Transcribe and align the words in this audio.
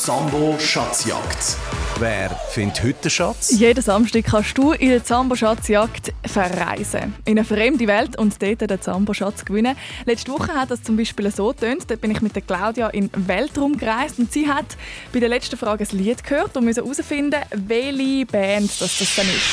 Zambo 0.00 0.58
Schatzjagd. 0.58 1.58
Wer 1.98 2.30
findet 2.30 2.82
heute 2.82 3.02
den 3.02 3.10
Schatz? 3.10 3.50
Jeden 3.50 3.82
Samstag 3.82 4.24
kannst 4.24 4.56
du 4.56 4.72
in 4.72 4.88
der 4.88 5.04
Zambo-Schatzjagd 5.04 6.14
verreisen. 6.24 7.14
In 7.26 7.36
eine 7.36 7.44
fremde 7.44 7.86
Welt 7.86 8.16
und 8.16 8.40
dort 8.40 8.62
den 8.62 8.80
Zambo-Schatz 8.80 9.44
gewinnen. 9.44 9.76
Letzte 10.06 10.32
Woche 10.32 10.54
hat 10.54 10.70
das 10.70 10.82
zum 10.82 10.96
Beispiel 10.96 11.30
so 11.30 11.48
getönt. 11.48 11.90
Dort 11.90 12.00
bin 12.00 12.10
ich 12.12 12.22
mit 12.22 12.34
der 12.34 12.40
Claudia 12.40 12.88
in 12.88 13.12
den 13.12 13.28
Weltraum 13.28 13.76
gereist 13.76 14.18
und 14.18 14.32
sie 14.32 14.48
hat 14.48 14.64
bei 15.12 15.20
der 15.20 15.28
letzten 15.28 15.58
Frage 15.58 15.84
ein 15.84 15.98
Lied 15.98 16.24
gehört 16.24 16.56
und 16.56 16.64
musste 16.64 16.82
herausfinden, 16.82 17.38
welche 17.50 18.24
Band 18.24 18.70
das, 18.80 18.98
das 18.98 19.16
dann 19.16 19.26
ist. 19.26 19.50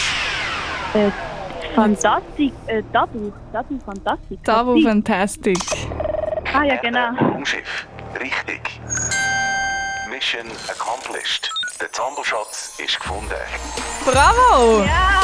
Äh, 0.93 1.75
Fantastik, 1.75 2.53
äh, 2.67 2.81
Tabu, 2.93 3.33
Tabu 3.51 3.77
Fantastik. 3.79 4.43
Tabu 4.45 4.81
Fantastic. 4.81 5.59
Ah 6.53 6.63
ja, 6.63 6.77
genau. 6.77 7.09
Raumschiff. 7.19 7.85
Richtig. 8.17 8.61
Mission 10.27 10.51
accomplished. 10.67 11.49
Der 11.79 11.89
Zamboschatz 11.93 12.73
ist 12.79 12.99
gefunden. 12.99 13.31
Bravo! 14.03 14.83
Ja! 14.83 15.21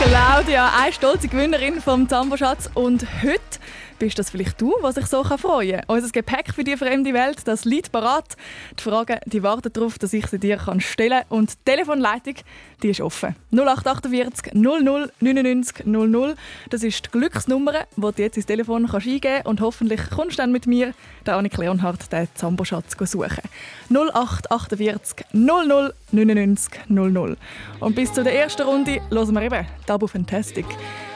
Claudia, 0.00 0.72
eine 0.78 0.92
stolze 0.92 1.26
Gewinnerin 1.26 1.80
vom 1.80 2.08
Zambo-Schatz. 2.08 2.70
Und 2.74 3.04
heute 3.24 3.58
bist 3.98 4.18
das 4.18 4.30
vielleicht 4.30 4.60
du, 4.60 4.74
was 4.80 4.94
sich 4.94 5.06
so 5.06 5.24
freuen 5.24 5.80
kann. 5.80 5.84
Unser 5.88 6.10
Gepäck 6.10 6.54
für 6.54 6.64
die 6.64 6.76
fremde 6.76 7.12
Welt, 7.12 7.46
das 7.46 7.64
liegt 7.64 7.92
parat. 7.92 8.36
Die 8.78 8.82
Fragen 8.82 9.18
die 9.26 9.42
warten 9.42 9.72
darauf, 9.72 9.98
dass 9.98 10.12
ich 10.12 10.26
sie 10.26 10.38
dir 10.38 10.58
stellen 10.78 11.22
kann. 11.28 11.38
Und 11.38 11.52
die 11.52 11.64
Telefonleitung 11.64 12.34
die 12.82 12.90
ist 12.90 13.00
offen. 13.00 13.34
0848 13.52 14.54
00 14.54 15.10
99 15.20 15.86
00. 15.86 16.36
Das 16.70 16.82
ist 16.82 17.06
die 17.06 17.10
Glücksnummer, 17.10 17.72
die 17.96 18.00
du 18.00 18.22
jetzt 18.22 18.36
ins 18.36 18.46
Telefon 18.46 18.86
kannst 18.86 19.06
eingeben 19.06 19.34
kannst. 19.34 19.46
Und 19.46 19.60
hoffentlich 19.60 20.00
kommst 20.10 20.38
du 20.38 20.42
dann 20.42 20.52
mit 20.52 20.66
mir, 20.66 20.94
der 21.26 21.36
Annik 21.36 21.56
Leonhardt, 21.56 22.12
den 22.12 22.28
Zambo-Schatz 22.34 22.96
suchen. 23.10 23.42
0848 23.90 25.26
00 25.32 25.94
99 26.12 26.80
00. 26.88 27.36
Und 27.80 27.94
bis 27.96 28.12
zur 28.12 28.26
ersten 28.26 28.62
Runde 28.62 29.00
hören 29.10 29.34
wir 29.34 29.42
eben 29.42 29.66
Tabu 29.86 30.06
Fantastic. 30.06 30.66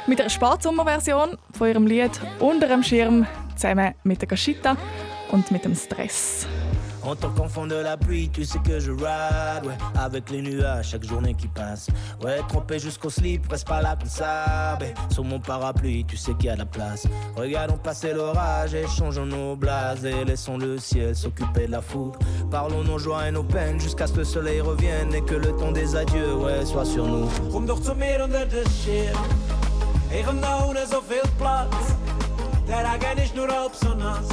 Mit 0.09 0.21
einer 0.21 0.31
Spatsommerversion 0.31 1.39
von 1.57 1.69
ihrem 1.69 1.87
Lied 1.87 2.11
«Unter 2.41 2.67
dem 2.67 2.83
Schirm» 2.83 3.25
zusammen 3.55 3.95
mit 4.03 4.21
der 4.21 4.29
Gashita 4.29 4.77
und 5.31 5.51
mit 5.53 5.65
dem 5.65 5.77
Stress. 5.77 6.47
En 7.05 7.17
tant 7.17 7.31
qu'enfant 7.31 7.67
de 7.67 7.75
la 7.77 7.97
pluie, 7.97 8.29
tu 8.29 8.45
sais 8.45 8.61
que 8.61 8.79
je 8.79 8.93
ride, 8.93 9.65
ouais, 9.65 9.77
avec 9.99 10.31
les 10.31 10.41
nuages, 10.41 10.91
chaque 10.91 11.05
journée 11.05 11.35
qui 11.35 11.49
passe. 11.49 11.89
Ouais, 12.23 12.39
trempé 12.49 12.79
jusqu'au 12.79 13.11
slip, 13.11 13.49
reste 13.51 13.67
pas 13.67 13.83
là 13.83 13.97
comme 13.99 14.09
ça. 14.09 14.79
Sur 15.11 15.25
mon 15.25 15.41
parapluie, 15.41 16.05
tu 16.05 16.17
sais 16.17 16.33
qu'il 16.35 16.47
y 16.47 16.49
a 16.51 16.55
de 16.55 16.61
la 16.61 16.67
place. 16.67 17.07
Regardons 17.37 17.77
passer 17.77 18.13
l'orage, 18.13 18.75
échangeons 18.75 19.27
nos 19.27 19.57
blases 19.57 20.05
et 20.05 20.25
laissons 20.25 20.59
le 20.59 20.79
ciel 20.79 21.17
s'occuper 21.17 21.67
de 21.67 21.73
la 21.73 21.83
foudre. 21.83 22.21
Parlons 22.51 22.85
nos 22.85 22.99
joies 22.99 23.27
et 23.29 23.33
nos 23.33 23.45
peines 23.45 23.81
jusqu'à 23.81 24.07
ce 24.07 24.13
que 24.13 24.19
le 24.19 24.25
soleil 24.25 24.61
revienne 24.61 25.13
et 25.13 25.23
que 25.23 25.35
le 25.35 25.57
temps 25.57 25.73
des 25.73 25.97
adieux, 25.97 26.37
ouais, 26.37 26.65
soit 26.65 26.85
sur 26.85 27.07
nous. 27.07 27.29
Ich 30.15 30.27
hab 30.27 30.35
noch 30.35 30.69
ohne 30.69 30.87
so 30.87 31.01
viel 31.01 31.23
Platz. 31.39 31.75
Der 32.69 32.79
Regen 32.79 33.23
ist 33.25 33.35
nur 33.35 33.49
halb 33.49 33.75
so 33.75 33.95
nass. 33.95 34.29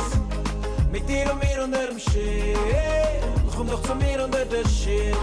Mit 0.91 1.07
dir 1.07 1.31
und 1.31 1.39
mir 1.39 1.63
unter 1.63 1.87
dem 1.87 1.99
Schirm. 1.99 2.59
Komm 3.55 3.67
doch 3.67 3.81
zu 3.83 3.95
mir 3.95 4.23
unter 4.23 4.45
de 4.45 4.67
Schirm. 4.67 5.17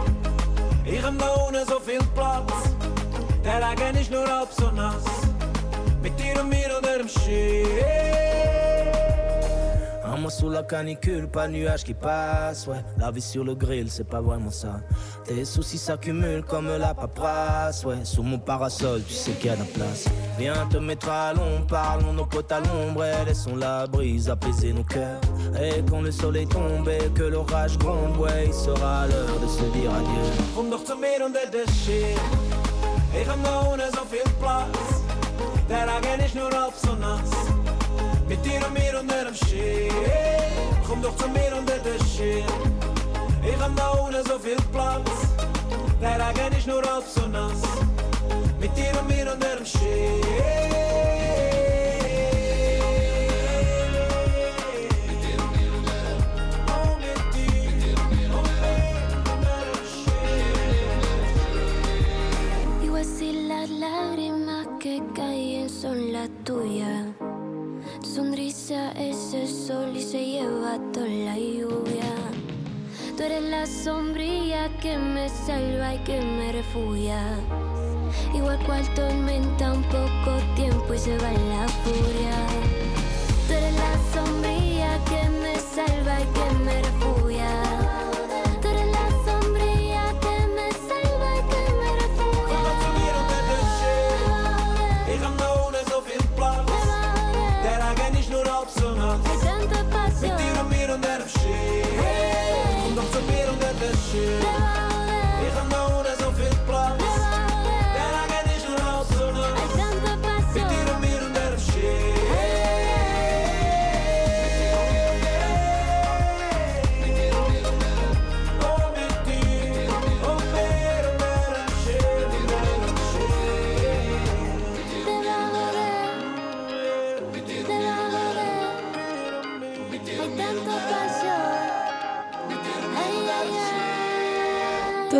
Ich 0.84 1.02
hab 1.02 1.14
noch 1.14 1.48
ohne 1.48 1.64
so 1.66 1.78
viel 1.80 2.00
Platz. 2.14 2.52
Der 3.44 3.60
Regen 3.62 4.00
ist 4.00 4.10
nur 4.10 4.26
halb 4.26 4.48
so 4.52 4.70
nass. 4.70 5.04
Mit 6.02 6.18
dir 6.18 6.40
und 6.40 6.48
mir 6.48 6.70
unter 6.76 6.98
dem 6.98 7.08
Schirm. 7.08 7.66
Un 10.14 10.22
mois 10.22 10.30
sous 10.30 10.48
la 10.48 10.62
canicule, 10.62 11.28
pas 11.28 11.46
de 11.46 11.52
nuages 11.52 11.84
qui 11.84 11.92
passent. 11.92 12.66
Ouais, 12.66 12.82
la 12.96 13.10
vie 13.10 13.20
sur 13.20 13.44
le 13.44 13.54
grill, 13.54 13.90
c'est 13.90 14.08
pas 14.08 14.22
vraiment 14.22 14.50
ça. 14.50 14.80
Tes 15.26 15.44
soucis 15.44 15.78
s'accumulent 15.78 16.44
comme 16.44 16.68
la 16.78 16.94
paperasse. 16.94 17.84
Ouais, 17.84 18.04
sous 18.04 18.22
mon 18.22 18.38
parasol, 18.38 19.02
tu 19.06 19.12
sais 19.12 19.32
qu'il 19.32 19.46
y 19.46 19.50
a 19.50 19.56
de 19.56 19.60
la 19.60 19.66
place. 19.66 20.04
Viens 20.38 20.66
te 20.70 20.76
mettre 20.76 21.08
à 21.08 21.32
l'ombre, 21.32 21.66
parlons 21.68 22.12
nos 22.12 22.26
potes 22.26 22.52
à 22.52 22.60
l'ombre. 22.60 23.04
Et 23.04 23.24
laissons 23.26 23.56
la 23.56 23.86
brise 23.86 24.30
apaiser 24.30 24.72
nos 24.72 24.84
cœurs. 24.84 25.20
Et 25.60 25.82
quand 25.90 26.00
le 26.00 26.12
soleil 26.12 26.46
tombe 26.46 26.88
et 26.88 27.08
que 27.10 27.24
l'orage 27.24 27.76
gronde, 27.78 28.16
ouais, 28.18 28.46
il 28.46 28.54
sera 28.54 29.06
l'heure 29.08 29.40
de 29.40 29.48
se 29.48 29.64
dire 29.76 29.90
adieu. 29.90 30.26
Mir 41.34 41.52
unter 41.52 41.80
de 41.82 41.98
Schirm. 42.04 42.75
Ich 43.48 43.58
hab 43.60 43.72
noch 43.76 44.06
ohne 44.06 44.22
so 44.24 44.38
viel 44.38 44.56
Platz. 44.72 45.10
Der 46.00 46.18
Regen 46.18 46.56
ist 46.58 46.66
nur 46.66 46.82
halb 46.82 47.04
so 47.06 47.26
nass. 47.28 47.62
Mit 48.60 48.76
dir 48.76 48.92
und 49.00 49.06
mir 49.08 49.32
unter 49.32 49.56
dem 49.56 49.64
Schirm. 49.64 50.20
Oh, 56.74 56.96
mit 57.02 57.20
dir 57.34 57.94
und 58.00 58.08
mir 58.10 58.28
unter 58.40 59.56
dem 59.66 59.84
Schirm. 59.92 60.56
Y 62.82 62.84
así 63.00 63.28
las 63.48 63.70
lágrimas 63.70 64.66
que 64.80 64.94
caen 65.14 65.68
son 65.68 66.12
las 66.12 66.28
tuyas. 66.44 67.06
Tu 68.02 68.06
sonrisa 68.06 68.92
es 68.92 69.32
el 69.34 69.48
sol 69.48 69.96
y 69.96 70.02
se 70.02 70.18
lleva 70.18 70.78
toda 70.92 71.06
la 71.06 71.36
lluvia. 71.36 71.95
Tú 73.16 73.22
eres 73.22 73.42
la 73.44 73.64
sombrilla 73.66 74.68
que 74.78 74.98
me 74.98 75.30
salva 75.30 75.94
y 75.94 75.98
que 76.00 76.20
me 76.20 76.52
refugia. 76.52 77.18
Igual 78.34 78.58
cual 78.66 78.86
tormenta, 78.94 79.72
un 79.72 79.82
poco 79.84 80.36
tiempo 80.54 80.92
y 80.92 80.98
se 80.98 81.16
va 81.16 81.32
la 81.32 81.66
furia. 81.66 82.36
Tú 83.48 83.54
eres 83.54 83.74
la 83.74 83.96
sombrilla 84.12 84.98
que 85.06 85.30
me 85.30 85.56
salva 85.56 86.20
y 86.20 86.26
que 86.36 86.50
me 86.62 86.82
refugia. 86.82 87.48
Tú 88.60 88.68
eres 88.68 88.86
la 88.92 89.08
sombrilla 89.24 90.12
que 90.20 90.46
me 90.48 90.70
salva 90.72 91.28
y 91.36 91.42
que 91.50 91.62
me 91.72 91.88
refugia. 92.02 92.60
Kom 98.78 98.98
doch 98.98 99.45
unter 104.16 104.65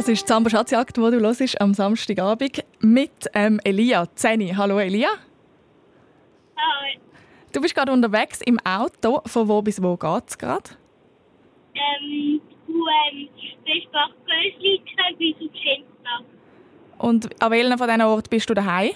Das 0.07 0.13
ist 0.13 0.23
die 0.23 0.27
Zambo 0.27 0.49
Schatzjagd, 0.49 0.97
die 0.97 1.01
du 1.01 1.19
hörst 1.19 1.61
am 1.61 1.75
Samstagabend 1.75 2.65
mit 2.79 3.11
ähm, 3.35 3.59
Elia 3.65 4.07
Zeni. 4.15 4.55
Hallo 4.57 4.79
Elia. 4.79 5.09
Hi. 6.57 7.01
Du 7.53 7.61
bist 7.61 7.75
gerade 7.75 7.91
unterwegs 7.91 8.41
im 8.43 8.61
Auto. 8.61 9.21
Von 9.27 9.49
wo 9.49 9.61
bis 9.63 9.83
wo 9.83 9.97
geht 9.97 10.23
es 10.29 10.39
gerade? 10.39 10.71
Ähm, 11.75 12.41
du, 12.69 12.73
ähm, 12.73 13.29
bist 13.65 13.89
nach 13.93 14.11
Gösliken 14.25 15.19
bis 15.19 15.35
auf 15.35 15.57
Schenzbach. 15.61 16.23
Und 16.99 17.43
an 17.43 17.51
welchem 17.51 17.77
von 17.77 17.89
diesen 17.89 18.03
Orten 18.03 18.31
bist 18.31 18.49
du 18.49 18.55
daheim? 18.55 18.93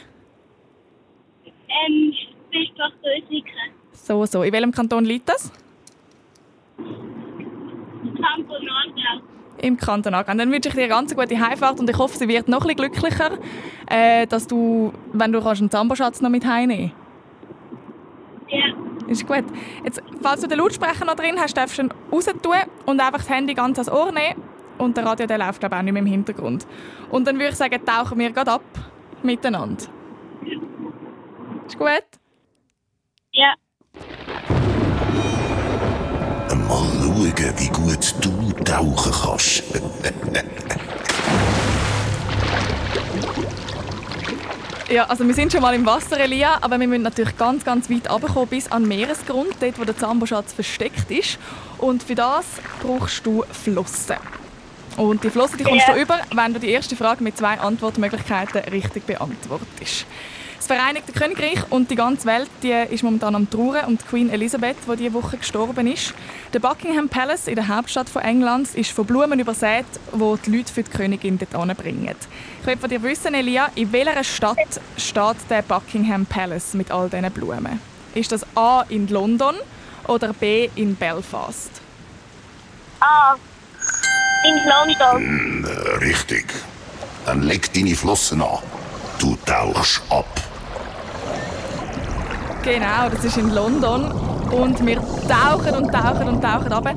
Ähm, 1.44 2.14
bist 2.52 2.70
nach 2.78 2.92
Gösliken. 3.02 3.72
So, 3.90 4.26
so. 4.26 4.44
In 4.44 4.52
welchem 4.52 4.70
Kanton 4.70 5.04
liegt 5.04 5.28
das? 5.28 5.50
Kanton 6.76 8.68
Aargau. 8.68 9.29
Im 9.62 9.76
Kanton 9.76 10.14
Aargau. 10.14 10.34
Dann 10.34 10.50
wünsche 10.50 10.68
ich 10.68 10.74
dir 10.74 10.82
eine 10.82 10.88
ganz 10.88 11.14
gute 11.14 11.38
Heimfahrt 11.38 11.80
und 11.80 11.90
ich 11.90 11.98
hoffe, 11.98 12.16
sie 12.16 12.28
wird 12.28 12.48
noch 12.48 12.62
ein 12.62 12.74
bisschen 12.74 12.92
glücklicher, 12.92 13.38
äh, 13.88 14.26
dass 14.26 14.46
du, 14.46 14.92
wenn 15.12 15.32
du 15.32 15.42
kannst, 15.42 15.60
einen 15.60 15.70
Zamboschatz 15.70 16.20
noch 16.20 16.30
mit 16.30 16.46
heimnehmen 16.46 16.92
Ja. 18.48 18.74
Ist 19.08 19.26
gut. 19.26 19.44
Jetzt, 19.84 20.02
falls 20.22 20.40
du 20.40 20.46
den 20.46 20.58
Lautsprecher 20.58 21.04
noch 21.04 21.16
drin 21.16 21.34
hast, 21.38 21.56
darfst 21.56 21.78
du 21.78 21.82
ihn 21.82 21.92
raus 22.12 22.26
tun 22.26 22.54
und 22.86 23.00
einfach 23.00 23.18
das 23.18 23.28
Handy 23.28 23.54
ganz 23.54 23.78
ans 23.78 23.90
Ohr 23.90 24.12
nehmen. 24.12 24.40
Und 24.78 24.96
der 24.96 25.04
Radio 25.04 25.26
der 25.26 25.36
läuft 25.36 25.60
glaube 25.60 25.74
ich, 25.74 25.78
auch 25.80 25.82
nicht 25.82 25.92
mehr 25.92 26.02
im 26.02 26.06
Hintergrund. 26.06 26.66
Und 27.10 27.26
dann 27.26 27.36
würde 27.36 27.50
ich 27.50 27.56
sagen, 27.56 27.84
tauchen 27.84 28.18
wir 28.18 28.30
gerade 28.30 28.52
ab 28.52 28.62
miteinander. 29.22 29.84
Ist 31.66 31.78
gut? 31.78 32.04
Ja. 33.32 33.54
Einmal 36.50 36.78
schauen, 37.28 37.54
wie 37.58 37.68
gut 37.68 38.14
du 38.24 38.39
tauchen 38.64 39.12
kannst. 39.12 39.62
Ja, 44.90 45.04
also 45.04 45.24
wir 45.24 45.34
sind 45.34 45.52
schon 45.52 45.62
mal 45.62 45.72
im 45.74 45.86
Wasser, 45.86 46.18
Elia, 46.18 46.58
aber 46.62 46.80
wir 46.80 46.88
müssen 46.88 47.02
natürlich 47.02 47.36
ganz, 47.36 47.64
ganz 47.64 47.88
weit 47.88 48.10
runterkommen, 48.10 48.48
bis 48.48 48.70
an 48.72 48.82
den 48.82 48.88
Meeresgrund, 48.88 49.54
dort 49.60 49.78
wo 49.78 49.84
der 49.84 49.96
Zamboschatz 49.96 50.52
versteckt 50.52 51.10
ist. 51.12 51.38
Und 51.78 52.02
für 52.02 52.16
das 52.16 52.44
brauchst 52.82 53.24
du 53.24 53.44
Flossen. 53.52 54.16
Und 54.96 55.22
die 55.22 55.30
Flossen 55.30 55.58
die 55.58 55.64
kommst 55.64 55.86
Ja. 55.86 55.94
du 55.94 56.00
über, 56.00 56.18
wenn 56.34 56.52
du 56.52 56.58
die 56.58 56.70
erste 56.70 56.96
Frage 56.96 57.22
mit 57.22 57.38
zwei 57.38 57.60
Antwortmöglichkeiten 57.60 58.62
richtig 58.72 59.06
beantwortest. 59.06 60.06
Das 60.60 60.66
Vereinigte 60.66 61.12
Königreich 61.12 61.58
und 61.70 61.90
die 61.90 61.94
ganze 61.94 62.26
Welt 62.26 62.50
die 62.62 62.72
ist 62.72 63.02
momentan 63.02 63.34
am 63.34 63.48
Trauern 63.48 63.86
um 63.86 63.96
die 63.96 64.04
Queen 64.04 64.28
Elizabeth, 64.28 64.76
die 64.86 64.96
diese 64.96 65.14
Woche 65.14 65.38
gestorben 65.38 65.86
ist. 65.86 66.12
Der 66.52 66.58
Buckingham 66.58 67.08
Palace 67.08 67.48
in 67.48 67.54
der 67.54 67.66
Hauptstadt 67.66 68.10
von 68.10 68.20
England 68.20 68.74
ist 68.74 68.90
von 68.90 69.06
Blumen 69.06 69.40
übersät, 69.40 69.86
wo 70.12 70.36
die 70.36 70.54
Leute 70.54 70.70
für 70.70 70.82
die 70.82 70.90
Königin 70.90 71.38
dort 71.38 71.54
anbringen. 71.54 72.14
Ich 72.60 72.66
will 72.66 72.76
von 72.76 72.90
dir 72.90 73.02
wissen, 73.02 73.32
Elia, 73.32 73.70
in 73.74 73.90
welcher 73.90 74.22
Stadt 74.22 74.58
steht 74.98 75.36
der 75.48 75.62
Buckingham 75.62 76.26
Palace 76.26 76.74
mit 76.74 76.90
all 76.90 77.08
diesen 77.08 77.30
Blumen? 77.30 77.80
Ist 78.14 78.30
das 78.30 78.44
A 78.54 78.84
in 78.90 79.08
London 79.08 79.54
oder 80.08 80.34
B 80.34 80.68
in 80.74 80.94
Belfast? 80.94 81.70
Ah, 83.00 83.34
in 84.44 84.56
London. 84.68 85.16
Hm, 85.16 85.64
richtig. 86.02 86.52
Dann 87.24 87.44
leg 87.44 87.72
deine 87.72 87.96
Flossen 87.96 88.42
an. 88.42 88.58
Du 89.18 89.38
tauchst 89.46 90.02
ab. 90.10 90.49
Genau, 92.62 93.08
das 93.10 93.24
ist 93.24 93.38
in 93.38 93.54
London. 93.54 94.12
Und 94.50 94.84
wir 94.84 94.96
tauchen 94.96 95.74
und 95.76 95.92
tauchen 95.92 96.28
und 96.28 96.42
tauchen 96.42 96.72
runter. 96.72 96.94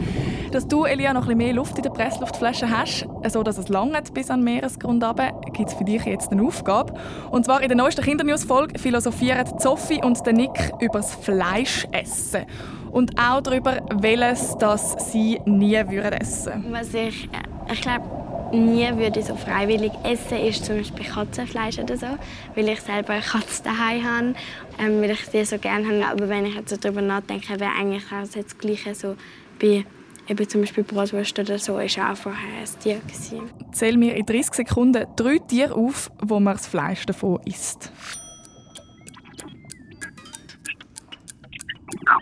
Dass 0.52 0.68
du, 0.68 0.84
Elia, 0.84 1.14
noch 1.14 1.28
ein 1.28 1.38
mehr 1.38 1.54
Luft 1.54 1.78
in 1.78 1.84
der 1.84 1.90
Pressluftflasche 1.90 2.70
hast, 2.70 3.08
so 3.30 3.42
dass 3.44 3.58
es 3.58 3.70
langt 3.70 4.14
bis 4.14 4.30
an 4.30 4.42
den 4.42 4.56
Meeresgrund 4.56 5.04
runter, 5.04 5.32
gibt 5.54 5.70
es 5.70 5.76
für 5.76 5.84
dich 5.84 6.04
jetzt 6.06 6.32
eine 6.32 6.44
Aufgabe. 6.44 6.94
Und 7.32 7.46
zwar 7.46 7.62
in 7.62 7.70
der 7.70 7.78
neuesten 7.78 8.04
Kindernews-Folge 8.04 8.78
philosophieren 8.78 9.48
Sophie 9.58 10.04
und 10.04 10.24
Nick 10.28 10.72
über 10.80 11.00
das 11.00 11.16
Fleischessen. 11.16 12.46
Und 12.92 13.20
auch 13.20 13.42
darüber, 13.42 13.78
welches 13.96 14.56
das 14.58 15.12
sie 15.12 15.40
nie 15.46 15.82
würden 15.88 16.14
essen 16.14 16.66
Was 16.70 16.94
ich, 16.94 17.26
äh, 17.26 17.74
ich 17.74 17.82
glaube, 17.82 18.23
nie 18.54 18.88
würde 18.98 19.20
ich 19.20 19.26
so 19.26 19.36
freiwillig 19.36 19.92
essen, 20.04 20.38
ist 20.38 20.66
zum 20.66 20.78
Beispiel 20.78 21.06
Katzenfleisch 21.06 21.80
oder 21.80 21.98
so, 21.98 22.08
weil 22.56 22.70
ich 22.70 22.82
selber 22.82 23.14
eine 23.14 23.22
Katze 23.22 23.64
daheim 23.64 24.04
habe, 24.04 24.34
ähm, 24.80 25.02
weil 25.02 25.12
ich 25.12 25.30
die 25.30 25.44
so 25.46 25.58
gerne 25.58 25.88
habe. 25.88 26.06
Aber 26.06 26.30
wenn 26.30 26.46
ich 26.46 26.56
jetzt 26.56 26.70
so 26.70 26.78
darüber 26.78 27.02
nachdenke, 27.02 27.60
wäre 27.60 27.72
eigentlich 27.72 28.06
auch 28.06 28.28
das 28.34 28.58
Gleiche 28.58 28.96
so 28.96 29.16
bei 29.60 29.86
eben 30.28 30.48
zum 30.48 30.62
Beispiel 30.62 30.84
Bratwurst 30.84 31.38
oder 31.38 31.60
so, 31.60 31.78
ist 31.80 32.00
auch 32.00 32.16
vorher 32.16 32.60
ein 32.60 32.80
Tier 32.80 33.00
gewesen. 33.00 33.50
Zähl 33.72 33.98
mir 33.98 34.16
in 34.16 34.26
30 34.26 34.54
Sekunden 34.54 35.06
drei 35.16 35.38
Tiere 35.40 35.76
auf, 35.76 36.10
wo 36.22 36.40
man 36.40 36.54
das 36.54 36.68
Fleisch 36.68 37.06
davon 37.06 37.40
isst. 37.46 37.92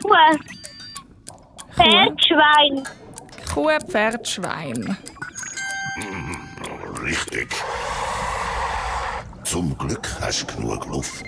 Kuh. 0.02 0.16
Pferd, 1.74 2.26
Schwein. 2.26 2.84
Kuh, 3.54 3.70
Pferd, 3.88 4.28
Schwein. 4.28 4.98
Hm, 5.96 6.38
richtig. 7.04 7.54
Zum 9.44 9.78
Glück 9.78 10.08
hast 10.22 10.50
du 10.50 10.56
genug 10.56 10.88
Luft. 10.88 11.26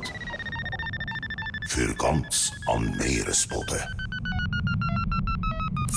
Für 1.68 1.94
ganz 1.96 2.52
an 2.68 2.96
Meeresboden. 2.98 3.80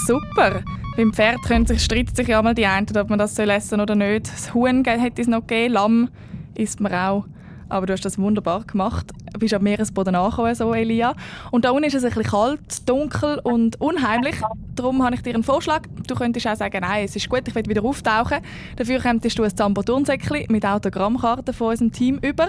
Super! 0.06 0.64
Beim 0.96 1.12
Pferd 1.12 1.44
sich, 1.68 1.84
streiten 1.84 2.14
sich 2.14 2.28
ja 2.28 2.42
mal 2.42 2.54
die 2.54 2.66
einen, 2.66 2.96
ob 2.96 3.10
man 3.10 3.18
das 3.18 3.36
soll 3.36 3.50
essen 3.50 3.80
oder 3.80 3.94
nicht. 3.94 4.32
Das 4.32 4.52
Huhn 4.52 4.82
hätte 4.84 5.22
es 5.22 5.28
noch 5.28 5.46
gegeben, 5.46 5.74
Lamm 5.74 6.08
isst 6.54 6.80
man 6.80 6.92
auch. 6.92 7.26
Aber 7.68 7.86
du 7.86 7.92
hast 7.92 8.04
das 8.04 8.18
wunderbar 8.18 8.64
gemacht. 8.64 9.12
Du 9.32 9.40
bist 9.40 9.54
am 9.54 9.62
Meeresboden 9.62 10.14
angekommen, 10.14 10.54
so 10.54 10.72
Elia. 10.72 11.14
Und 11.50 11.64
da 11.64 11.70
unten 11.70 11.84
ist 11.84 11.94
es 11.94 12.04
ein 12.04 12.10
bisschen 12.10 12.30
kalt, 12.30 12.88
dunkel 12.88 13.40
und 13.42 13.80
unheimlich. 13.80 14.36
Darum 14.74 15.02
habe 15.02 15.14
ich 15.14 15.22
dir 15.22 15.34
einen 15.34 15.42
Vorschlag. 15.42 15.82
Du 16.06 16.14
könntest 16.14 16.46
auch 16.46 16.56
sagen, 16.56 16.80
nein, 16.80 17.04
es 17.04 17.16
ist 17.16 17.28
gut, 17.28 17.42
ich 17.46 17.54
will 17.54 17.66
wieder 17.66 17.84
auftauchen. 17.84 18.38
Dafür 18.76 19.00
könntest 19.00 19.38
du 19.38 19.42
ein 19.42 19.54
Zambo-Turnsäckchen 19.54 20.46
mit 20.48 20.64
Autogrammkarten 20.64 21.54
von 21.54 21.68
unserem 21.68 21.92
Team 21.92 22.18
über 22.22 22.48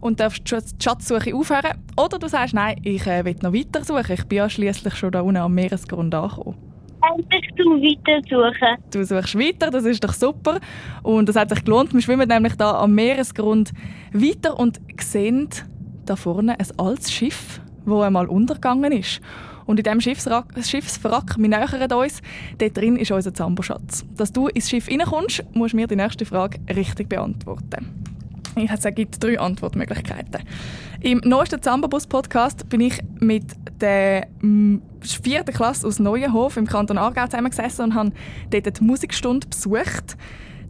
und 0.00 0.20
darfst 0.20 0.50
die 0.50 0.82
Schatzsuche 0.82 1.34
aufhören. 1.34 1.78
Oder 1.96 2.18
du 2.18 2.28
sagst, 2.28 2.54
nein, 2.54 2.76
ich 2.82 3.06
äh, 3.06 3.24
will 3.24 3.36
noch 3.42 3.52
weiter 3.52 3.84
suchen. 3.84 4.12
Ich 4.12 4.24
bin 4.24 4.38
ja 4.38 4.50
schliesslich 4.50 4.94
schon 4.94 5.12
da 5.12 5.20
unten 5.20 5.38
am 5.38 5.54
Meeresgrund 5.54 6.14
angekommen. 6.14 6.56
Endlich 7.14 7.48
zum 7.56 7.80
Weitersuchen. 7.80 8.76
Du 8.90 9.04
suchst 9.04 9.38
weiter, 9.38 9.70
das 9.70 9.84
ist 9.84 10.02
doch 10.04 10.12
super. 10.12 10.60
Und 11.02 11.28
das 11.28 11.36
hat 11.36 11.50
sich 11.50 11.64
gelohnt. 11.64 11.94
Wir 11.94 12.02
schwimmen 12.02 12.28
nämlich 12.28 12.54
da 12.56 12.80
am 12.80 12.94
Meeresgrund 12.94 13.72
weiter 14.12 14.58
und 14.58 14.80
sehen 15.00 15.48
da 16.04 16.16
vorne 16.16 16.58
ein 16.58 16.66
altes 16.78 17.12
Schiff, 17.12 17.60
das 17.86 18.02
einmal 18.02 18.26
untergegangen 18.26 18.92
ist. 18.92 19.20
Und 19.66 19.78
in 19.78 19.84
diesem 19.84 20.00
Schiffswrack, 20.00 21.36
wir 21.36 21.48
nähern 21.48 21.92
uns, 21.92 22.22
dort 22.56 22.76
drin 22.76 22.96
ist 22.96 23.10
unser 23.10 23.34
Zamboschatz. 23.34 24.06
Dass 24.16 24.32
du 24.32 24.48
ins 24.48 24.70
Schiff 24.70 24.88
reinkommst, 24.88 25.44
musst 25.52 25.74
du 25.74 25.76
mir 25.76 25.86
die 25.86 25.96
nächste 25.96 26.24
Frage 26.24 26.58
richtig 26.74 27.10
beantworten. 27.10 27.94
Ich 28.68 28.70
habe 28.70 28.80
es 28.82 28.94
gibt 28.94 29.22
drei 29.22 29.38
Antwortmöglichkeiten. 29.38 30.42
Im 31.00 31.20
neuesten 31.24 31.62
Zambabus-Podcast 31.62 32.68
bin 32.68 32.80
ich 32.80 33.00
mit 33.20 33.44
der 33.80 34.26
mm, 34.40 34.78
vierten 35.00 35.54
Klasse 35.54 35.86
aus 35.86 35.98
Neuenhof 35.98 36.56
im 36.56 36.66
Kanton 36.66 36.98
Aargau 36.98 37.26
zusammengesessen 37.26 37.86
und 37.86 37.94
habe 37.94 38.12
dort 38.50 38.80
die 38.80 38.84
Musikstunde 38.84 39.46
besucht. 39.46 40.16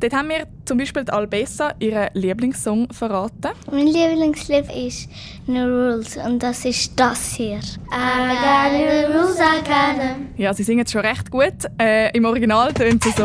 Dort 0.01 0.13
haben 0.13 0.29
wir 0.29 0.47
zum 0.65 0.79
Beispiel 0.79 1.05
die 1.05 1.13
Albessa 1.13 1.75
ihren 1.81 2.09
Lieblingssong 2.13 2.93
verraten. 2.93 3.51
Mein 3.71 3.89
Lieblingslied 3.89 4.67
ist 4.73 5.09
No 5.47 5.65
Rules 5.65 6.17
und 6.19 6.41
das 6.41 6.65
ist 6.65 6.93
das 6.95 7.33
hier. 7.33 7.57
I 7.57 8.37
got 8.37 8.73
no 8.73 9.19
rules, 9.19 9.39
I 9.39 9.59
got 9.59 10.01
them. 10.01 10.29
Ja, 10.37 10.55
sie 10.55 10.63
singen 10.63 10.85
es 10.85 10.93
schon 10.93 11.01
recht 11.01 11.31
gut. 11.31 11.65
Äh, 11.81 12.17
Im 12.17 12.27
Original 12.27 12.73
tönt 12.73 13.03
sie 13.03 13.11
so. 13.11 13.25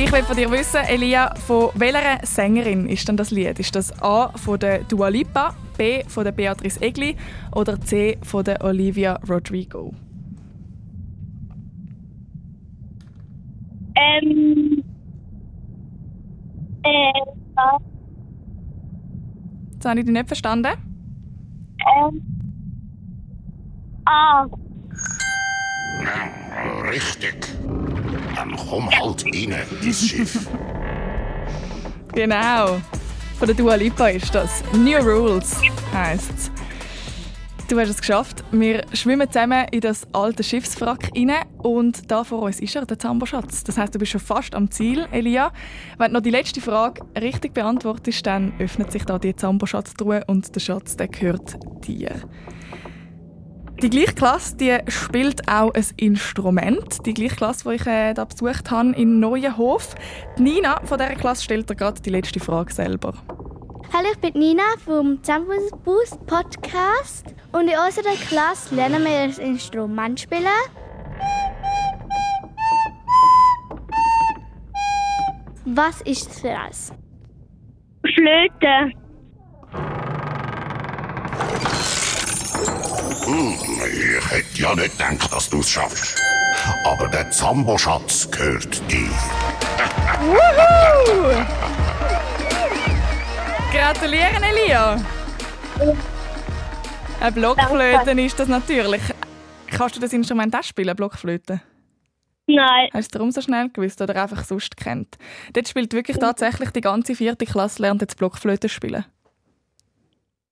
Ich 0.00 0.12
will 0.12 0.22
von 0.22 0.36
dir 0.36 0.48
wissen, 0.52 0.80
Elia, 0.88 1.34
von 1.34 1.70
welcher 1.74 2.24
Sängerin 2.24 2.88
ist 2.88 3.08
denn 3.08 3.16
das 3.16 3.32
Lied? 3.32 3.58
Ist 3.58 3.74
das 3.74 4.00
A 4.00 4.28
von 4.38 4.56
der 4.56 4.84
Dua 4.84 5.08
Lipa, 5.08 5.56
B 5.76 6.04
von 6.04 6.22
der 6.22 6.30
Beatrice 6.30 6.80
Egli 6.80 7.16
oder 7.52 7.80
C 7.80 8.16
von 8.22 8.44
der 8.44 8.62
Olivia 8.62 9.18
Rodrigo? 9.28 9.92
Ähm. 13.96 14.84
Äh. 16.84 17.12
Jetzt 19.72 19.84
habe 19.84 19.98
ich 19.98 20.06
dich 20.06 20.14
nicht 20.14 20.28
verstanden. 20.28 20.74
Ähm. 21.80 22.22
Ah. 24.04 24.46
Richtig. 26.88 27.48
Dann 28.38 28.56
komm 28.56 28.88
halt 28.88 29.24
rein 29.24 29.54
ins 29.82 30.00
Schiff. 30.08 30.46
Genau. 32.12 32.80
Von 33.36 33.46
der 33.46 33.54
Dua 33.54 33.74
Lipa 33.74 34.08
ist 34.08 34.32
das. 34.32 34.62
New 34.72 34.96
Rules 34.98 35.60
heisst 35.92 36.52
Du 37.68 37.78
hast 37.78 37.90
es 37.90 37.98
geschafft. 37.98 38.44
Wir 38.50 38.86
schwimmen 38.94 39.30
zusammen 39.30 39.66
in 39.72 39.80
das 39.80 40.06
alte 40.14 40.42
Schiffswrack 40.42 41.10
rein 41.14 41.32
und 41.58 42.10
da 42.10 42.24
vor 42.24 42.40
uns 42.42 42.60
ist 42.60 42.74
er, 42.74 42.86
der 42.86 42.98
Zamboschatz. 42.98 43.62
Das 43.62 43.76
heißt, 43.76 43.94
du 43.94 43.98
bist 43.98 44.12
schon 44.12 44.22
fast 44.22 44.54
am 44.54 44.70
Ziel, 44.70 45.06
Elia. 45.12 45.52
Wenn 45.98 46.12
du 46.12 46.14
noch 46.14 46.22
die 46.22 46.30
letzte 46.30 46.62
Frage 46.62 47.02
richtig 47.20 47.52
beantwortest, 47.52 48.24
dann 48.24 48.54
öffnet 48.58 48.90
sich 48.90 49.04
da 49.04 49.18
die 49.18 49.36
Zamboschatztruhe 49.36 50.24
und 50.28 50.54
der 50.54 50.60
Schatz, 50.60 50.96
der 50.96 51.08
gehört 51.08 51.58
dir. 51.86 52.12
Die 53.80 53.90
gleiche 53.90 54.14
Klasse 54.14 54.56
die 54.56 54.76
spielt 54.88 55.48
auch 55.48 55.72
ein 55.72 55.86
Instrument. 55.98 57.06
Die 57.06 57.14
gleiche 57.14 57.36
Klasse, 57.36 57.68
die 57.68 57.76
ich 57.76 57.86
äh, 57.86 58.12
da 58.12 58.24
besucht 58.24 58.72
habe 58.72 58.90
in 58.90 59.20
Neuenhof. 59.20 59.94
Die 60.36 60.42
Nina 60.42 60.80
von 60.84 60.98
dieser 60.98 61.14
Klasse 61.14 61.44
stellt 61.44 61.70
dir 61.70 61.76
gerade 61.76 62.02
die 62.02 62.10
letzte 62.10 62.40
Frage 62.40 62.72
selber. 62.72 63.14
Hallo, 63.92 64.08
ich 64.12 64.18
bin 64.18 64.32
Nina 64.40 64.64
vom 64.84 65.22
Campus 65.22 65.70
Boost 65.84 66.26
Podcast 66.26 67.26
und 67.52 67.68
in 67.68 67.78
unserer 67.78 68.16
Klasse 68.28 68.74
lernen 68.74 69.04
wir 69.04 69.12
ein 69.12 69.30
Instrument 69.30 70.18
spielen. 70.18 70.46
Was 75.66 76.00
ist 76.00 76.30
es 76.30 76.40
für 76.40 76.50
eins? 76.50 76.92
Flöte. 78.02 78.92
Hm, 83.28 83.67
ich 83.88 84.30
hätte 84.30 84.62
ja 84.62 84.74
nicht 84.74 84.98
gedacht, 84.98 85.32
dass 85.32 85.48
du 85.50 85.60
es 85.60 85.70
schaffst. 85.70 86.20
Aber 86.84 87.08
der 87.08 87.30
Zamboschatz 87.30 88.30
gehört 88.30 88.80
dir. 88.90 89.10
Wuhu! 90.20 91.44
Gratulieren, 93.72 94.42
Elia! 94.42 95.00
Eine 97.20 97.32
Blockflöte 97.32 98.10
ist 98.20 98.38
das 98.38 98.48
natürlich. 98.48 99.02
Kannst 99.70 99.96
du 99.96 100.00
das 100.00 100.12
Instrument 100.12 100.54
auch 100.54 100.62
spielen, 100.62 100.96
Blockflöte? 100.96 101.60
Nein. 102.46 102.88
Hast 102.94 103.14
du 103.14 103.18
darum 103.18 103.30
so 103.30 103.42
schnell 103.42 103.68
gewusst 103.68 104.00
oder 104.00 104.20
einfach 104.22 104.44
sonst 104.44 104.76
kennt? 104.76 105.18
Dort 105.52 105.68
spielt 105.68 105.92
wirklich 105.92 106.16
tatsächlich 106.16 106.70
die 106.70 106.80
ganze 106.80 107.14
vierte 107.14 107.44
Klasse 107.44 107.82
lernt 107.82 108.00
jetzt 108.00 108.16
Blockflöte 108.16 108.68
spielen. 108.68 109.04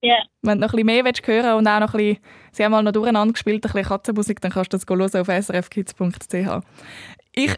Ja. 0.06 0.22
Wenn 0.42 0.58
du 0.58 0.66
noch 0.66 0.72
ein 0.72 0.76
bisschen 0.76 0.86
mehr 0.86 1.04
willst 1.04 1.26
hören 1.26 1.54
und 1.54 1.66
auch 1.66 1.80
noch 1.80 1.94
ein 1.94 1.98
bisschen, 1.98 2.18
sie 2.52 2.64
haben 2.64 2.72
mal 2.72 2.82
noch 2.82 2.92
durcheinander 2.92 3.32
gespielt, 3.32 3.64
ein 3.64 3.72
bisschen 3.72 3.88
Katzenmusik, 3.88 4.40
dann 4.40 4.52
kannst 4.52 4.72
du 4.72 4.76
das 4.76 4.86
hören 4.86 5.20
auf 5.20 5.26
srfkids.ch. 5.26 6.62
Ich 7.32 7.54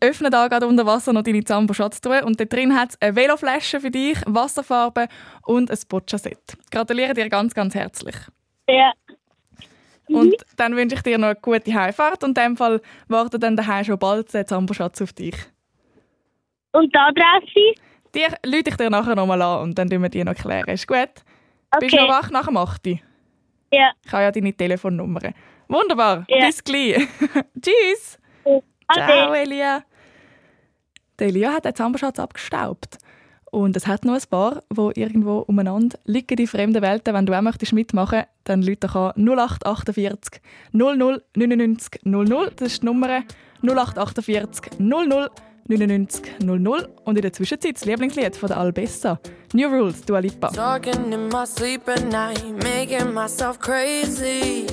öffne 0.00 0.30
da 0.30 0.48
gerade 0.48 0.66
unter 0.66 0.84
Wasser 0.84 1.12
noch 1.12 1.22
deine 1.22 1.42
Zambo-Schatztruhe 1.42 2.24
und 2.24 2.38
da 2.38 2.44
drin 2.44 2.76
hat 2.78 2.90
es 2.90 3.00
eine 3.00 3.16
Veloflasche 3.16 3.80
für 3.80 3.90
dich, 3.90 4.18
Wasserfarbe 4.26 5.08
und 5.46 5.70
ein 5.70 5.78
Boccia-Set. 5.88 6.58
Gratuliere 6.70 7.14
dir 7.14 7.28
ganz, 7.30 7.54
ganz 7.54 7.74
herzlich. 7.74 8.16
Ja. 8.68 8.92
Und 10.08 10.36
dann 10.56 10.76
wünsche 10.76 10.96
ich 10.96 11.02
dir 11.02 11.16
noch 11.16 11.28
eine 11.28 11.36
gute 11.40 11.72
Heimfahrt 11.72 12.22
und 12.22 12.36
in 12.36 12.44
dem 12.44 12.56
Fall 12.58 12.82
wartet 13.08 13.42
dann 13.42 13.56
daheim 13.56 13.84
schon 13.84 13.98
bald 13.98 14.32
der 14.34 14.46
Zambo-Schatz 14.46 15.00
auf 15.00 15.14
dich. 15.14 15.36
Und 16.72 16.94
die 16.94 16.98
Adresse? 16.98 17.80
Die 18.14 18.26
lüte 18.46 18.70
ich 18.70 18.76
dir 18.76 18.90
nachher 18.90 19.16
nochmal 19.16 19.40
an 19.40 19.62
und 19.62 19.78
dann 19.78 19.88
tun 19.88 20.02
wir 20.02 20.10
die 20.10 20.22
noch 20.22 20.34
klären. 20.34 20.68
Ist 20.68 20.86
gut? 20.86 21.24
Bist 21.80 21.92
du 21.92 21.96
Okay. 21.98 22.06
noch 22.06 22.14
wach 22.14 22.30
nach 22.30 22.46
dem 22.46 22.56
8. 22.56 22.86
Uhr? 22.86 22.98
Ja. 23.72 23.92
Ich 24.04 24.12
habe 24.12 24.24
ja 24.24 24.30
deine 24.30 24.52
Telefonnummer. 24.52 25.20
Wunderbar. 25.68 26.24
Ja. 26.28 26.46
Bis 26.46 26.62
gleich. 26.62 26.96
Tschüss. 27.60 28.18
Ciao, 28.92 29.32
Elia. 29.32 29.82
Der 31.18 31.28
Elia 31.28 31.52
hat 31.54 31.64
den 31.64 31.74
Zamberschatz 31.74 32.18
abgestaubt. 32.18 32.98
Und 33.50 33.76
es 33.76 33.86
hat 33.86 34.04
noch 34.04 34.14
ein 34.14 34.22
paar, 34.30 34.62
die 34.70 35.00
irgendwo 35.00 35.40
umeinander 35.40 35.98
liegen 36.04 36.38
in 36.38 36.46
fremden 36.46 36.80
Welten. 36.82 37.14
Wenn 37.14 37.26
du 37.26 37.36
auch 37.36 37.42
möchtest 37.42 37.72
mitmachen 37.72 38.24
dann 38.44 38.62
doch 38.62 38.94
an 38.94 39.12
0848 39.16 40.40
00 40.72 41.22
99 41.36 42.00
00. 42.04 42.50
Das 42.56 42.68
ist 42.72 42.82
die 42.82 42.86
Nummer 42.86 43.22
0848 43.62 44.78
00 44.78 45.30
99 45.68 46.22
00. 46.40 46.88
Und 47.04 47.16
in 47.16 47.22
der 47.22 47.32
Zwischenzeit 47.32 47.76
das 47.76 47.84
Lieblingslied 47.84 48.36
von 48.36 48.48
der 48.48 48.58
Albessa. 48.58 49.18
New 49.54 49.68
Rules, 49.68 50.02
Dua 50.02 50.18
Lipa. 50.20 50.48
Talking 50.48 51.12
in 51.12 51.28
my 51.28 51.44
sleep 51.46 51.88
at 51.88 52.04
night, 52.04 52.42
making 52.62 53.12
myself 53.12 53.58
crazy. 53.58 54.66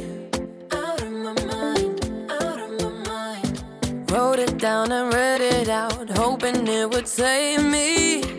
Out 0.72 1.01
of 1.01 1.12
my 1.12 1.34
mind, 1.46 2.00
out 2.29 2.60
of 2.60 2.81
my 2.81 3.10
mind. 3.10 3.63
Wrote 4.12 4.39
it 4.39 4.58
down 4.58 4.91
and 4.91 5.13
read 5.13 5.41
it 5.41 5.69
out, 5.69 6.10
hoping 6.17 6.67
it 6.67 6.89
would 6.89 7.08
save 7.08 7.63
me. 7.63 8.38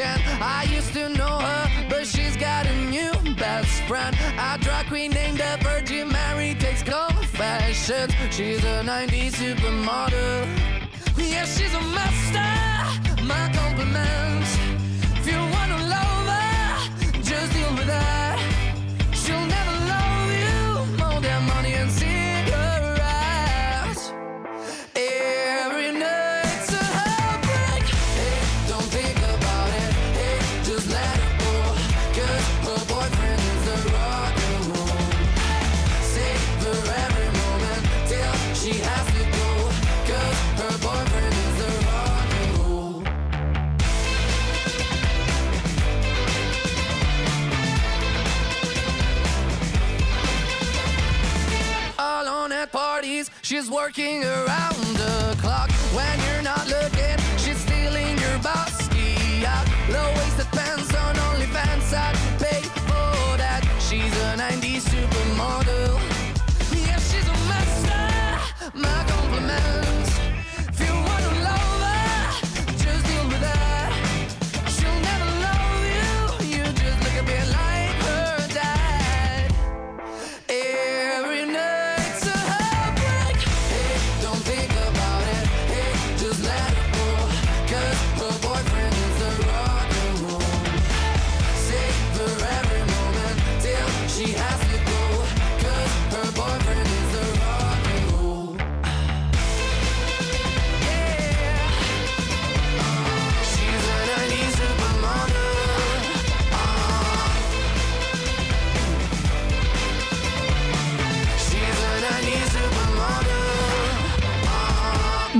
I 0.00 0.66
used 0.70 0.92
to 0.92 1.08
know 1.08 1.38
her, 1.38 1.86
but 1.88 2.06
she's 2.06 2.36
got 2.36 2.66
a 2.66 2.76
new 2.86 3.12
best 3.34 3.82
friend. 3.82 4.16
A 4.38 4.58
drag 4.58 4.86
queen 4.86 5.10
named 5.10 5.38
the 5.38 5.58
Virgin 5.62 6.08
Mary 6.08 6.54
takes 6.54 6.82
confessions. 6.82 8.12
She's 8.30 8.62
a 8.64 8.82
90s 8.84 9.32
supermodel. 9.32 10.46
Yeah, 11.16 11.44
she's 11.44 11.74
a 11.74 11.80
master. 11.80 13.24
My 13.24 13.50
compliments. 13.52 14.67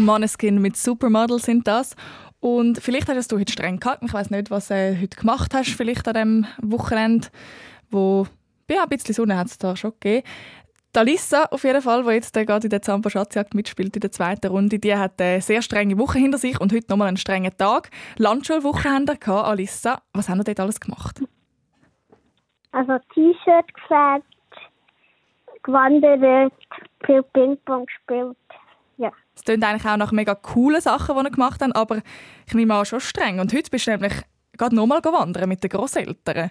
Måneskin 0.09 0.61
mit 0.61 0.77
Supermodel 0.77 1.39
sind 1.39 1.69
das. 1.69 1.95
Und 2.41 2.79
vielleicht 2.79 3.09
hast 3.09 3.31
du 3.31 3.39
heute 3.39 3.53
streng 3.53 3.79
gehabt. 3.79 4.03
Ich 4.03 4.13
weiß 4.13 4.31
nicht, 4.31 4.51
was 4.51 4.69
du 4.69 4.75
heute 4.75 5.17
gemacht 5.17 5.53
hast, 5.55 5.75
vielleicht 5.75 6.09
an 6.09 6.15
diesem 6.15 6.47
Wochenende, 6.63 7.29
wo 7.91 8.27
ja, 8.71 8.85
ein 8.85 8.89
bisschen 8.89 9.15
Sonne 9.15 9.37
hat 9.37 9.49
es 9.49 9.59
da 9.59 9.77
schon 9.77 9.93
gegeben. 9.93 10.27
Die 10.95 10.99
Alissa, 10.99 11.45
auf 11.51 11.65
jeden 11.65 11.83
Fall, 11.83 12.03
die 12.05 12.11
jetzt 12.11 12.35
äh, 12.37 12.47
gerade 12.47 12.67
in 12.67 12.71
der 12.71 12.81
Zampa 12.81 13.11
Schatzjagd 13.11 13.55
mitspielt 13.55 13.95
in 13.95 14.01
der 14.01 14.11
zweiten 14.11 14.47
Runde, 14.47 14.79
die 14.79 14.97
hat 14.97 15.21
eine 15.21 15.43
sehr 15.43 15.61
strenge 15.61 15.99
Woche 15.99 16.19
hinter 16.19 16.39
sich 16.39 16.59
und 16.59 16.73
heute 16.73 16.87
nochmal 16.89 17.09
einen 17.09 17.19
strengen 17.19 17.55
Tag. 17.59 17.91
Landschulwoche 18.17 18.89
haben 18.89 19.07
wir 19.07 19.17
gehabt. 19.17 19.47
Alissa, 19.47 20.01
was 20.15 20.29
haben 20.31 20.39
wir 20.39 20.45
dort 20.45 20.61
alles 20.61 20.81
gemacht? 20.81 21.21
Also 22.73 22.99
T-Shirt 23.15 23.75
gefärbt, 23.75 24.25
gewandert, 25.63 26.53
viel 27.05 27.23
Ping-Pong 27.35 27.85
gespielt. 27.87 28.37
Ja. 28.99 29.13
Es 29.35 29.45
klingt 29.45 29.65
eigentlich 29.65 29.91
auch 29.91 29.97
nach 29.97 30.13
mega 30.13 30.35
coolen 30.35 30.81
Sachen, 30.81 31.17
die 31.17 31.23
wir 31.23 31.31
gemacht 31.31 31.63
haben, 31.63 31.73
aber 31.73 32.03
ich 32.47 32.55
nehme 32.55 32.75
an, 32.75 32.85
schon 32.85 33.01
streng. 33.01 33.39
Und 33.41 33.55
heute 33.55 33.71
bist 33.71 33.87
du 33.87 33.93
nämlich 33.93 34.13
gerade 34.57 34.75
nochmal 34.75 35.03
wandern 35.05 35.49
mit 35.49 35.63
den 35.63 35.71
Grosseltern. 35.71 36.51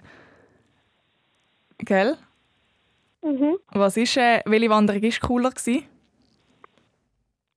Gell? 1.78 2.16
Mhm. 3.22 3.58
Was 3.68 3.96
ist, 3.96 4.16
äh, 4.16 4.40
welche 4.46 4.70
Wanderung 4.70 5.02
war 5.02 5.28
cooler? 5.28 5.50
Gewesen? 5.50 5.84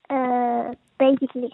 Äh, 0.10 0.76
beide 0.98 1.28
gleich. 1.28 1.54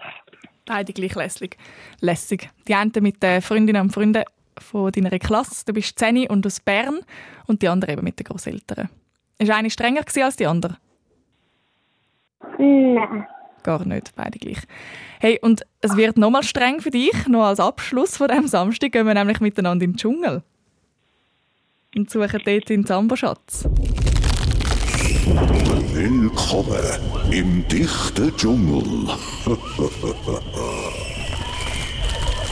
Beide 0.65 0.93
gleich 0.93 1.15
lässig. 1.15 1.57
lässig. 2.01 2.49
Die 2.67 2.75
eine 2.75 2.91
mit 2.99 3.21
den 3.21 3.41
Freundinnen 3.41 3.83
und 3.83 3.91
Freunden 3.91 4.23
von 4.57 4.91
deiner 4.91 5.17
Klasse. 5.19 5.63
Du 5.65 5.73
bist 5.73 5.97
10 5.99 6.27
und 6.29 6.45
aus 6.45 6.59
Bern. 6.59 7.01
Und 7.45 7.61
die 7.61 7.69
andere 7.69 7.93
eben 7.93 8.03
mit 8.03 8.19
den 8.19 8.25
Grosseltern. 8.25 8.89
Ist 9.37 9.51
eine 9.51 9.69
strenger 9.69 10.01
gewesen 10.01 10.23
als 10.23 10.35
die 10.35 10.47
andere? 10.47 10.77
Nein. 12.57 13.27
Gar 13.63 13.85
nicht, 13.85 14.15
beide 14.15 14.39
gleich. 14.39 14.59
Hey, 15.19 15.39
und 15.41 15.63
es 15.81 15.97
wird 15.97 16.17
nochmal 16.17 16.43
streng 16.43 16.79
für 16.79 16.91
dich. 16.91 17.27
Noch 17.27 17.45
als 17.45 17.59
Abschluss 17.59 18.17
von 18.17 18.27
diesem 18.27 18.47
Samstag 18.47 18.91
gehen 18.91 19.05
wir 19.05 19.13
nämlich 19.13 19.39
miteinander 19.39 19.83
in 19.83 19.91
den 19.91 19.97
Dschungel. 19.97 20.43
Und 21.95 22.09
suchen 22.09 22.41
dort 22.45 22.69
den 22.69 22.85
Zamboschatz. 22.85 23.67
Willkommen 25.93 26.79
im 27.31 27.67
dichten 27.67 28.35
Dschungel. 28.37 28.85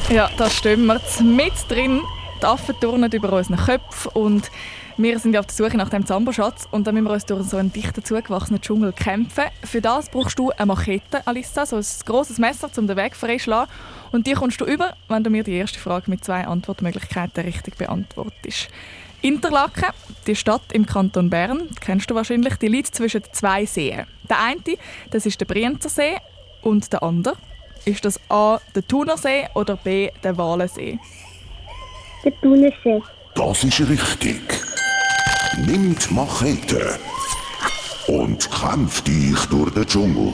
Ja, 0.10 0.30
da 0.38 0.50
stehen 0.50 0.86
wir 0.86 1.00
mit 1.24 1.54
drin. 1.70 2.02
Die 2.46 2.50
Affen 2.52 2.80
turnen 2.80 3.12
über 3.12 3.34
unseren 3.34 3.58
Köpfen 3.58 4.12
und 4.14 4.52
wir 4.98 5.18
sind 5.18 5.36
auf 5.36 5.48
der 5.48 5.56
Suche 5.56 5.78
nach 5.78 5.90
dem 5.90 6.06
Zamboschatz 6.06 6.68
und 6.70 6.86
dann 6.86 6.94
müssen 6.94 7.08
wir 7.08 7.14
uns 7.14 7.26
durch 7.26 7.44
so 7.44 7.58
einen 7.58 7.74
dichten, 7.74 8.04
zugewachsenen 8.04 8.62
Dschungel 8.62 8.94
kämpfen. 8.94 9.46
Für 9.64 9.82
das 9.82 10.10
brauchst 10.10 10.38
du 10.38 10.52
eine 10.52 10.68
Machete, 10.68 11.26
Alissa, 11.26 11.66
so 11.66 11.78
ein 11.78 11.86
grosses 12.06 12.38
Messer, 12.38 12.70
um 12.78 12.86
den 12.86 12.98
Weg 12.98 13.16
freizuschlagen. 13.16 13.74
Und 14.12 14.28
die 14.28 14.34
kommst 14.34 14.62
du 14.62 14.66
über, 14.66 14.96
wenn 15.08 15.24
du 15.24 15.32
mir 15.32 15.44
die 15.44 15.56
erste 15.56 15.80
Frage 15.80 16.08
mit 16.08 16.24
zwei 16.24 16.46
Antwortmöglichkeiten 16.46 17.46
richtig 17.46 17.78
beantwortest. 17.80 18.68
Interlaken, 19.24 19.90
die 20.28 20.36
Stadt 20.36 20.72
im 20.72 20.86
Kanton 20.86 21.32
Bern, 21.32 21.70
kennst 21.82 22.12
du 22.12 22.14
wahrscheinlich, 22.14 22.58
die 22.58 22.68
liegt 22.68 22.94
zwischen 22.94 23.24
zwei 23.32 23.66
Seen. 23.66 24.06
Der 24.30 24.40
eine, 24.40 24.78
das 25.10 25.26
ist 25.26 25.42
der 25.42 25.46
Brienzer 25.46 25.90
See 25.90 26.18
und 26.62 26.94
der 26.94 27.02
andere, 27.02 27.38
ist 27.86 28.06
das 28.06 28.20
A, 28.30 28.60
der 28.76 28.88
Thunersee 28.88 29.48
oder 29.56 29.78
B, 29.78 30.12
der 30.24 30.38
Walensee? 30.38 31.00
Der 32.26 32.42
Thunersee. 32.42 33.04
Das 33.36 33.64
ist 33.64 33.80
richtig. 33.88 34.42
Nimmt 35.68 36.12
Machete 36.12 36.98
und 38.08 38.50
kämpft 38.50 39.08
dich 39.08 39.38
durch 39.46 39.72
den 39.76 39.86
Dschungel. 39.86 40.34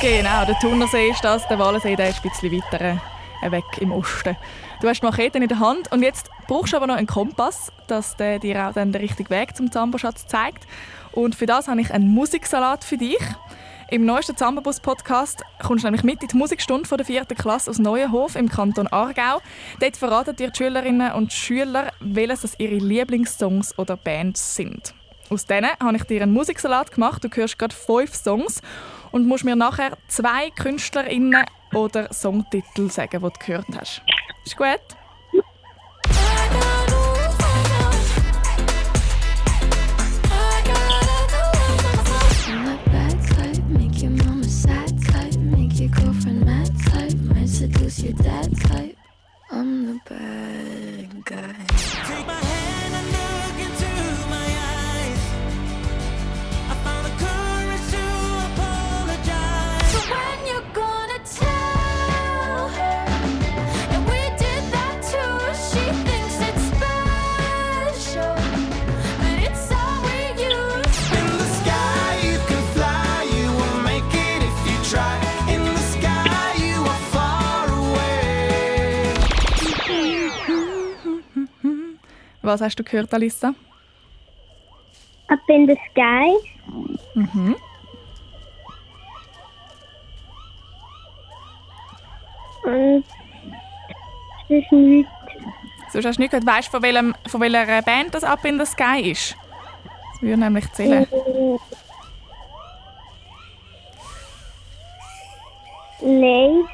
Genau, 0.00 0.44
der 0.44 0.56
Thunersee 0.60 1.10
ist 1.10 1.24
das, 1.24 1.48
der 1.48 1.58
Walensee 1.58 1.96
der 1.96 2.10
ist 2.10 2.24
ein 2.24 2.30
bisschen 2.30 2.52
weiter 2.52 3.00
äh, 3.42 3.50
weg 3.50 3.64
im 3.80 3.90
Osten. 3.90 4.36
Du 4.80 4.88
hast 4.88 5.00
die 5.00 5.06
Machete 5.06 5.38
in 5.38 5.48
der 5.48 5.58
Hand 5.58 5.90
und 5.90 6.04
jetzt 6.04 6.30
brauchst 6.46 6.74
du 6.74 6.76
aber 6.76 6.86
noch 6.86 6.94
einen 6.94 7.08
Kompass, 7.08 7.72
dass 7.88 8.16
der 8.16 8.38
dir 8.38 8.68
auch 8.68 8.72
dann 8.72 8.92
den 8.92 9.02
richtigen 9.02 9.30
Weg 9.30 9.56
zum 9.56 9.72
Zamboschatz 9.72 10.28
zeigt. 10.28 10.64
Und 11.10 11.34
für 11.34 11.46
das 11.46 11.66
habe 11.66 11.80
ich 11.80 11.92
einen 11.92 12.08
Musiksalat 12.08 12.84
für 12.84 12.96
dich. 12.96 13.18
Im 13.90 14.04
neuesten 14.04 14.36
Zambabus-Podcast 14.36 15.42
kommst 15.60 15.82
du 15.82 15.88
nämlich 15.88 16.04
mit 16.04 16.22
in 16.22 16.28
die 16.28 16.36
Musikstunde 16.36 16.88
von 16.88 16.96
der 16.96 17.04
vierten 17.04 17.36
Klasse 17.36 17.68
aus 17.68 17.80
Neuenhof 17.80 18.36
im 18.36 18.48
Kanton 18.48 18.86
Aargau. 18.86 19.40
Dort 19.80 19.96
verraten 19.96 20.36
dir 20.36 20.50
die 20.50 20.56
Schülerinnen 20.56 21.10
und 21.10 21.32
Schüler, 21.32 21.90
welches 21.98 22.42
das 22.42 22.54
ihre 22.60 22.76
Lieblingssongs 22.76 23.76
oder 23.80 23.96
Bands 23.96 24.54
sind. 24.54 24.94
Aus 25.28 25.44
denen 25.44 25.70
habe 25.80 25.96
ich 25.96 26.04
dir 26.04 26.22
einen 26.22 26.32
Musiksalat 26.32 26.92
gemacht. 26.92 27.24
Du 27.24 27.28
hörst 27.28 27.58
gerade 27.58 27.74
fünf 27.74 28.14
Songs 28.14 28.62
und 29.10 29.26
musst 29.26 29.44
mir 29.44 29.56
nachher 29.56 29.98
zwei 30.06 30.50
KünstlerInnen 30.50 31.44
oder 31.74 32.12
Songtitel 32.12 32.90
sagen, 32.90 33.20
die 33.20 33.28
du 33.28 33.44
gehört 33.44 33.66
hast. 33.76 34.02
Ist 34.44 34.56
gut? 34.56 34.99
Might 47.90 47.96
seduce 47.96 48.04
your 48.04 48.22
dad 48.22 48.60
type. 48.60 48.96
I'm 49.50 49.86
the 49.86 50.00
bad 50.08 51.24
guy. 51.24 52.49
Was 82.42 82.60
hast 82.60 82.76
du 82.76 82.84
gehört, 82.84 83.12
Alissa? 83.12 83.54
Up 85.28 85.40
in 85.48 85.66
the 85.66 85.78
Sky. 85.90 86.36
Mhm. 87.14 87.56
Und 92.64 93.04
das 94.48 94.58
ist 94.58 94.72
nichts. 94.72 95.10
Sonst 95.92 96.06
hast 96.06 96.16
du 96.16 96.22
nicht 96.22 96.30
gehört. 96.30 96.46
Weißt 96.46 96.68
du, 96.68 96.72
von, 96.72 96.82
welchem, 96.82 97.14
von 97.26 97.40
welcher 97.40 97.82
Band 97.82 98.14
das 98.14 98.24
Up 98.24 98.44
in 98.44 98.58
the 98.58 98.66
Sky 98.66 99.10
ist? 99.10 99.36
Das 100.12 100.22
würde 100.22 100.40
nämlich 100.40 100.70
zählen. 100.72 101.06
Nein. 106.02 106.64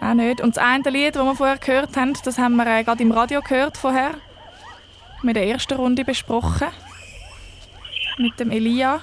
Auch 0.00 0.14
nicht. 0.14 0.40
Und 0.40 0.56
das 0.56 0.64
eine 0.64 0.90
Lied, 0.90 1.14
das 1.14 1.24
wir 1.24 1.34
vorher 1.34 1.58
gehört 1.58 1.96
haben, 1.96 2.14
das 2.24 2.38
haben 2.38 2.56
wir 2.56 2.66
äh, 2.66 2.82
gerade 2.82 3.02
im 3.02 3.12
Radio 3.12 3.40
gehört 3.40 3.76
vorher. 3.76 4.14
Mit 5.22 5.36
der 5.36 5.46
ersten 5.46 5.74
Runde 5.74 6.04
besprochen. 6.04 6.68
Mit 8.18 8.38
dem 8.40 8.50
Elia. 8.50 9.00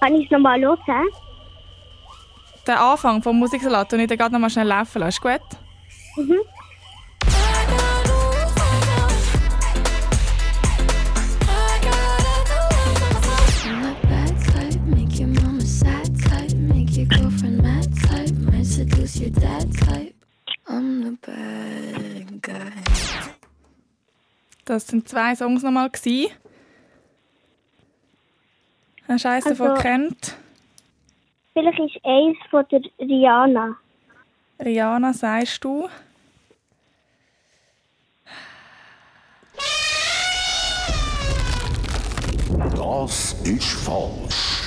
Kann 0.00 0.14
ich 0.14 0.26
es 0.26 0.30
nochmal 0.30 0.60
hören? 0.60 1.08
Der 2.66 2.80
Anfang 2.80 3.22
vom 3.22 3.38
Musiksalat 3.38 3.92
und 3.92 4.00
ich 4.00 4.06
den 4.06 4.18
gerade 4.18 4.32
noch 4.32 4.40
mal 4.40 4.50
schnell 4.50 4.66
laufen 4.66 5.00
lassen. 5.00 5.08
Ist 5.08 5.20
gut? 5.22 5.40
Mhm. 6.16 6.40
Your 19.20 19.30
dad 19.30 19.72
type. 19.72 20.07
Das 24.64 24.86
sind 24.86 25.08
zwei 25.08 25.34
Songs 25.34 25.62
nochmal 25.62 25.90
gsi. 25.90 26.30
Hast 29.06 29.24
du 29.24 29.28
eins 29.30 29.44
davon 29.44 29.68
Also- 29.70 29.82
gekannt? 29.82 30.36
Vielleicht 31.54 31.78
ist 31.80 32.04
eins 32.04 32.36
von 32.50 32.64
der 32.70 32.80
Rihanna. 33.00 33.76
Rihanna, 34.60 35.12
sagst 35.12 35.64
du? 35.64 35.88
Das 42.74 43.34
ist 43.44 43.72
falsch. 43.84 44.57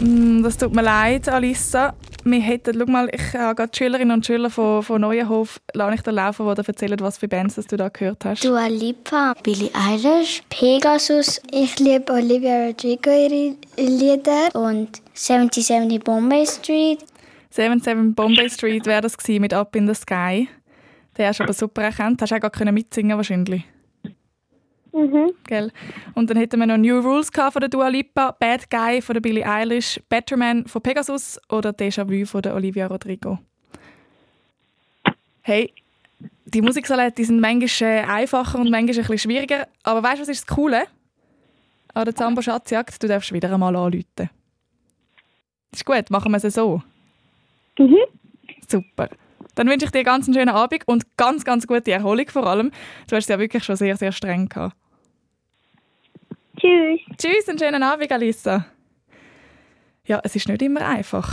Mm, 0.00 0.42
Das 0.42 0.56
tut 0.56 0.74
mir 0.74 0.82
leid, 0.82 1.28
Alissa. 1.28 1.94
Wir 2.24 2.40
hätten, 2.40 2.78
schau 2.78 2.86
mal, 2.86 3.08
ich 3.12 3.34
habe 3.34 3.54
gerade 3.54 3.70
die 3.70 3.78
Schülerinnen 3.78 4.16
und 4.16 4.26
Schüler 4.26 4.50
von, 4.50 4.82
von 4.82 5.00
Neuenhof, 5.00 5.60
ich 5.94 6.02
dir 6.02 6.12
laufen, 6.12 6.46
die 6.54 6.66
erzählen, 6.66 6.98
was 7.00 7.18
für 7.18 7.28
Bands 7.28 7.54
du 7.54 7.76
da 7.76 7.88
gehört 7.88 8.24
hast. 8.24 8.44
Dua 8.44 8.66
Lipa, 8.66 9.34
Billie 9.42 9.70
Eilish, 9.74 10.42
Pegasus. 10.50 11.40
Ich 11.50 11.78
liebe 11.78 12.12
Olivia 12.12 12.66
Rodrigo 12.66 13.10
ihre 13.10 13.56
Lieder 13.76 14.54
und 14.54 15.00
7070 15.14 16.02
Bombay 16.04 16.44
Street. 16.46 16.98
77 17.50 18.14
Bombay 18.14 18.50
Street 18.50 18.84
wäre 18.86 19.00
das 19.00 19.16
gewesen 19.16 19.40
mit 19.40 19.54
Up 19.54 19.74
in 19.74 19.88
the 19.88 19.94
Sky. 19.94 20.48
Den 21.16 21.26
hast 21.26 21.40
du 21.40 21.44
aber 21.44 21.52
super 21.52 21.82
erkannt. 21.82 22.20
Hast 22.20 22.30
du 22.30 22.36
auch 22.36 22.40
gar 22.40 22.50
können 22.50 22.74
mitsingen 22.74 23.16
wahrscheinlich. 23.16 23.64
Mhm. 24.98 25.32
Gell? 25.46 25.70
Und 26.14 26.28
dann 26.28 26.36
hätten 26.36 26.58
wir 26.58 26.66
noch 26.66 26.76
New 26.76 26.98
Rules 26.98 27.30
von 27.30 27.60
der 27.60 27.68
Dua 27.68 27.88
Lipa, 27.88 28.32
Bad 28.32 28.68
Guy 28.68 29.00
von 29.00 29.14
der 29.14 29.20
Billie 29.20 29.46
Eilish, 29.46 30.00
Better 30.08 30.36
Man 30.36 30.66
von 30.66 30.82
Pegasus 30.82 31.38
oder 31.48 31.70
Déjà 31.70 32.08
Vu 32.08 32.26
von 32.26 32.42
der 32.42 32.54
Olivia 32.56 32.88
Rodrigo. 32.88 33.38
Hey, 35.42 35.72
die 36.46 36.62
Musiksalette 36.62 37.14
die 37.16 37.24
sind 37.24 37.40
manchmal 37.40 37.90
äh, 37.90 38.02
einfacher 38.02 38.58
und 38.58 38.70
manchmal 38.70 38.96
ein 38.96 39.06
bisschen 39.06 39.18
schwieriger. 39.18 39.68
Aber 39.84 40.02
weißt 40.02 40.16
du, 40.16 40.22
was 40.22 40.28
ist 40.28 40.48
das 40.48 40.56
Coole? 40.56 40.82
An 41.94 42.04
der 42.04 42.14
Zambo 42.14 42.42
Schatzjagd, 42.42 43.00
du 43.00 43.06
darfst 43.06 43.32
wieder 43.32 43.52
einmal 43.52 43.76
anrufen. 43.76 44.30
Ist 45.72 45.84
gut, 45.84 46.10
machen 46.10 46.32
wir 46.32 46.42
es 46.42 46.54
so. 46.54 46.82
Mhm. 47.78 47.98
Super. 48.66 49.08
Dann 49.54 49.68
wünsche 49.68 49.86
ich 49.86 49.92
dir 49.92 50.04
ganz 50.04 50.26
einen 50.26 50.34
schönen 50.34 50.50
Abend 50.50 50.86
und 50.86 51.16
ganz, 51.16 51.44
ganz 51.44 51.66
gute 51.66 51.90
Erholung 51.90 52.28
vor 52.28 52.46
allem. 52.46 52.70
Du 53.08 53.16
hast 53.16 53.24
es 53.24 53.28
ja 53.28 53.38
wirklich 53.38 53.64
schon 53.64 53.76
sehr, 53.76 53.96
sehr 53.96 54.12
streng 54.12 54.48
gehabt. 54.48 54.76
Tschüss. 56.60 57.00
Tschüss, 57.16 57.48
einen 57.48 57.58
schönen 57.58 57.82
Abend, 57.82 58.10
Alissa. 58.10 58.66
Ja, 60.04 60.20
es 60.24 60.34
ist 60.34 60.48
nicht 60.48 60.62
immer 60.62 60.86
einfach. 60.86 61.32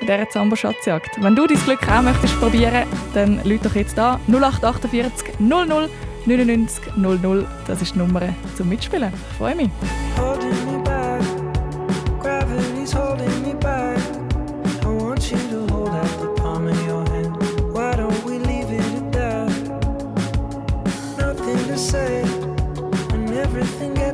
In 0.00 0.06
dieser 0.06 0.28
Zambo-Schatzjagd. 0.28 1.22
Wenn 1.22 1.34
du 1.34 1.46
dein 1.46 1.58
Glück 1.58 1.88
auch 1.90 2.02
möchtest 2.02 2.38
probieren, 2.38 2.86
dann 3.14 3.42
lüt 3.44 3.64
doch 3.64 3.74
jetzt 3.74 3.96
da 3.96 4.20
0848 4.28 5.40
00 5.40 5.88
99 6.26 6.96
00. 6.96 7.46
Das 7.66 7.82
ist 7.82 7.94
die 7.94 7.98
Nummer 7.98 8.34
zum 8.56 8.68
Mitspielen. 8.68 9.12
Ich 9.12 9.36
freue 9.36 9.54
mich. 9.54 9.70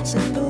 words 0.01 0.15
and. 0.15 0.50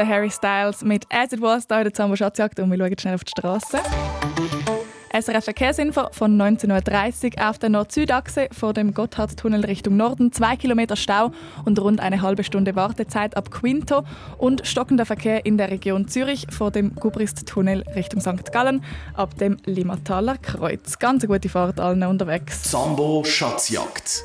Der 0.00 0.08
Harry 0.08 0.30
Styles 0.30 0.82
mit 0.82 1.04
«As 1.10 1.30
It 1.30 1.42
Was» 1.42 1.66
hier 1.68 1.76
in 1.76 1.84
der 1.84 1.92
Zambo 1.92 2.16
Schatzjagd 2.16 2.58
und 2.58 2.70
wir 2.70 2.78
schauen 2.78 2.98
schnell 2.98 3.14
auf 3.16 3.22
die 3.22 3.32
Straße. 3.32 3.80
SRF 5.12 5.44
Verkehrsinfo 5.44 6.08
von 6.12 6.40
19.30 6.40 7.36
Uhr 7.36 7.50
auf 7.50 7.58
der 7.58 7.68
Nord-Süd-Achse 7.68 8.48
vor 8.50 8.72
dem 8.72 8.94
Gotthardtunnel 8.94 9.66
Richtung 9.66 9.98
Norden. 9.98 10.32
Zwei 10.32 10.56
Kilometer 10.56 10.96
Stau 10.96 11.32
und 11.66 11.78
rund 11.78 12.00
eine 12.00 12.22
halbe 12.22 12.44
Stunde 12.44 12.76
Wartezeit 12.76 13.36
ab 13.36 13.50
Quinto 13.50 14.04
und 14.38 14.66
stockender 14.66 15.04
Verkehr 15.04 15.44
in 15.44 15.58
der 15.58 15.70
Region 15.70 16.08
Zürich 16.08 16.46
vor 16.48 16.70
dem 16.70 16.94
Gubrist-Tunnel 16.94 17.84
Richtung 17.94 18.22
St. 18.22 18.50
Gallen 18.52 18.82
ab 19.12 19.36
dem 19.36 19.58
Limmataler 19.66 20.38
Kreuz. 20.38 20.98
Ganz 20.98 21.24
eine 21.24 21.34
gute 21.34 21.50
Fahrt 21.50 21.78
allen 21.78 22.02
unterwegs. 22.04 22.70
Sambo 22.70 23.22
Schatzjagd. 23.22 24.24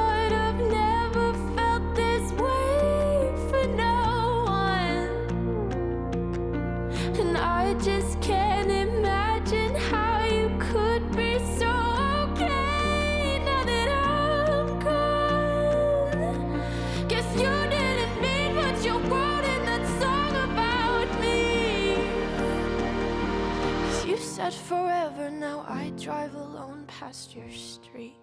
forever, 24.53 25.29
now 25.29 25.65
I 25.67 25.91
drive 25.97 26.33
alone 26.35 26.85
past 26.87 27.35
your 27.35 27.49
street. 27.51 28.17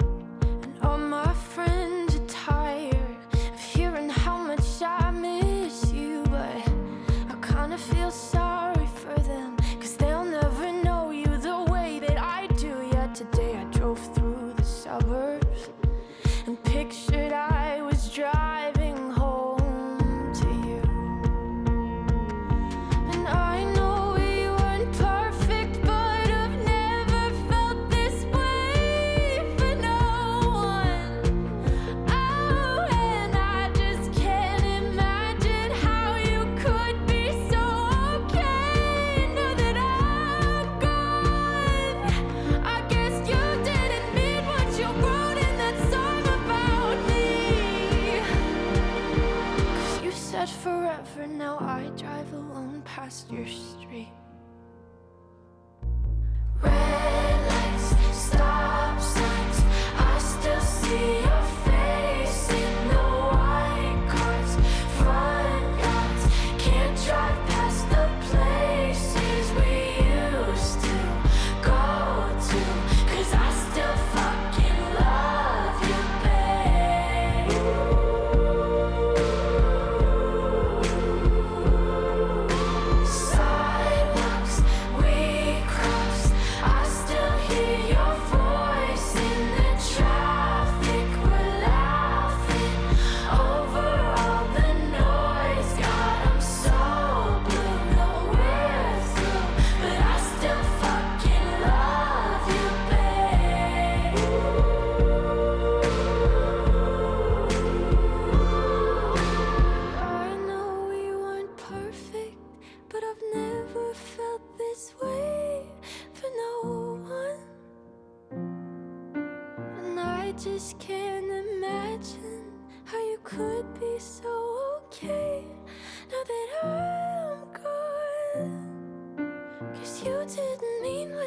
And 0.00 0.78
all 0.82 0.98
my 0.98 1.32
friends 1.34 2.09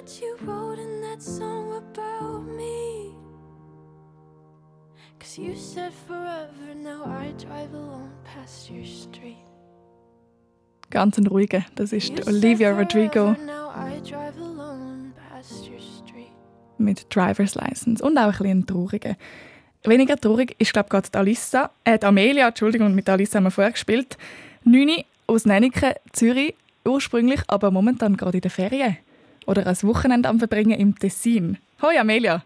what 0.04 0.22
you 0.22 0.36
wrote 0.46 0.80
in 0.80 1.02
that 1.02 1.22
song 1.22 1.74
about 1.74 2.44
me. 2.58 3.13
Cause 5.20 5.38
you 5.38 5.56
said 5.56 5.94
forever, 6.08 6.76
now 6.76 7.06
I 7.06 7.32
drive 7.38 7.74
alone 7.74 8.12
past 8.26 8.70
your 8.70 8.86
street. 8.86 9.38
Ganz 10.89 11.18
ein 11.18 11.28
ruhiger. 11.28 11.66
Das 11.76 11.94
ist 11.94 12.28
Olivia 12.28 12.72
Rodrigo 12.72 13.36
mit 16.78 17.16
Driver's 17.16 17.56
License 17.56 18.04
und 18.04 18.18
auch 18.18 18.24
ein 18.24 18.32
bisschen 18.32 18.66
trauriger. 18.66 19.16
Weniger 19.86 20.18
traurig 20.18 20.56
ist, 20.60 20.74
glaube 20.74 20.88
ich, 20.88 20.92
gerade 20.92 21.10
die 21.10 21.18
Alissa, 21.18 21.70
äh, 21.86 21.98
die 21.98 22.06
Amelia, 22.06 22.50
Entschuldigung, 22.50 22.94
mit 22.94 23.08
Alissa 23.08 23.38
haben 23.38 23.46
wir 23.46 23.52
vorher 23.52 23.72
gespielt. 23.72 24.18
Neuni 24.66 25.06
aus 25.28 25.46
Nennike, 25.46 25.96
Zürich, 26.12 26.56
ursprünglich, 26.84 27.42
aber 27.48 27.72
momentan 27.72 28.18
gerade 28.18 28.38
in 28.38 28.42
der 28.42 28.52
Ferien. 28.52 28.98
Oder 29.45 29.67
ein 29.67 29.75
Wochenende 29.84 30.29
am 30.29 30.39
Verbringen 30.39 30.79
im 30.79 30.97
Tessin. 30.97 31.58
Hoi 31.82 31.97
Amelia. 31.97 32.43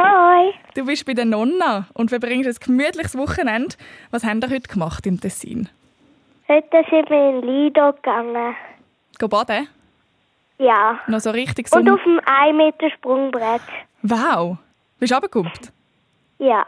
Hoi. 0.00 0.52
Du 0.74 0.86
bist 0.86 1.04
bei 1.04 1.12
der 1.14 1.26
Nonna 1.26 1.86
und 1.94 2.08
verbringst 2.08 2.48
ein 2.48 2.56
gemütliches 2.66 3.16
Wochenende. 3.16 3.76
Was 4.10 4.24
haben 4.24 4.40
ihr 4.42 4.48
heute 4.50 4.68
gemacht 4.68 5.06
im 5.06 5.20
Tessin? 5.20 5.68
Heute 6.48 6.84
sind 6.90 7.10
wir 7.10 7.30
in 7.30 7.42
Lido 7.42 7.92
gegangen. 7.92 8.54
Go 9.18 9.28
baden? 9.28 9.68
Ja. 10.58 10.98
Noch 11.08 11.20
so 11.20 11.30
richtig 11.30 11.66
Und 11.72 11.84
Sonne. 11.86 11.94
auf 11.94 12.02
dem 12.04 12.20
1 12.24 12.56
Meter 12.56 12.90
Sprungbrett. 12.90 13.60
Wow! 14.02 14.56
Bist 14.98 15.10
du 15.10 15.14
runtergekommen? 15.16 15.52
Ja. 16.38 16.66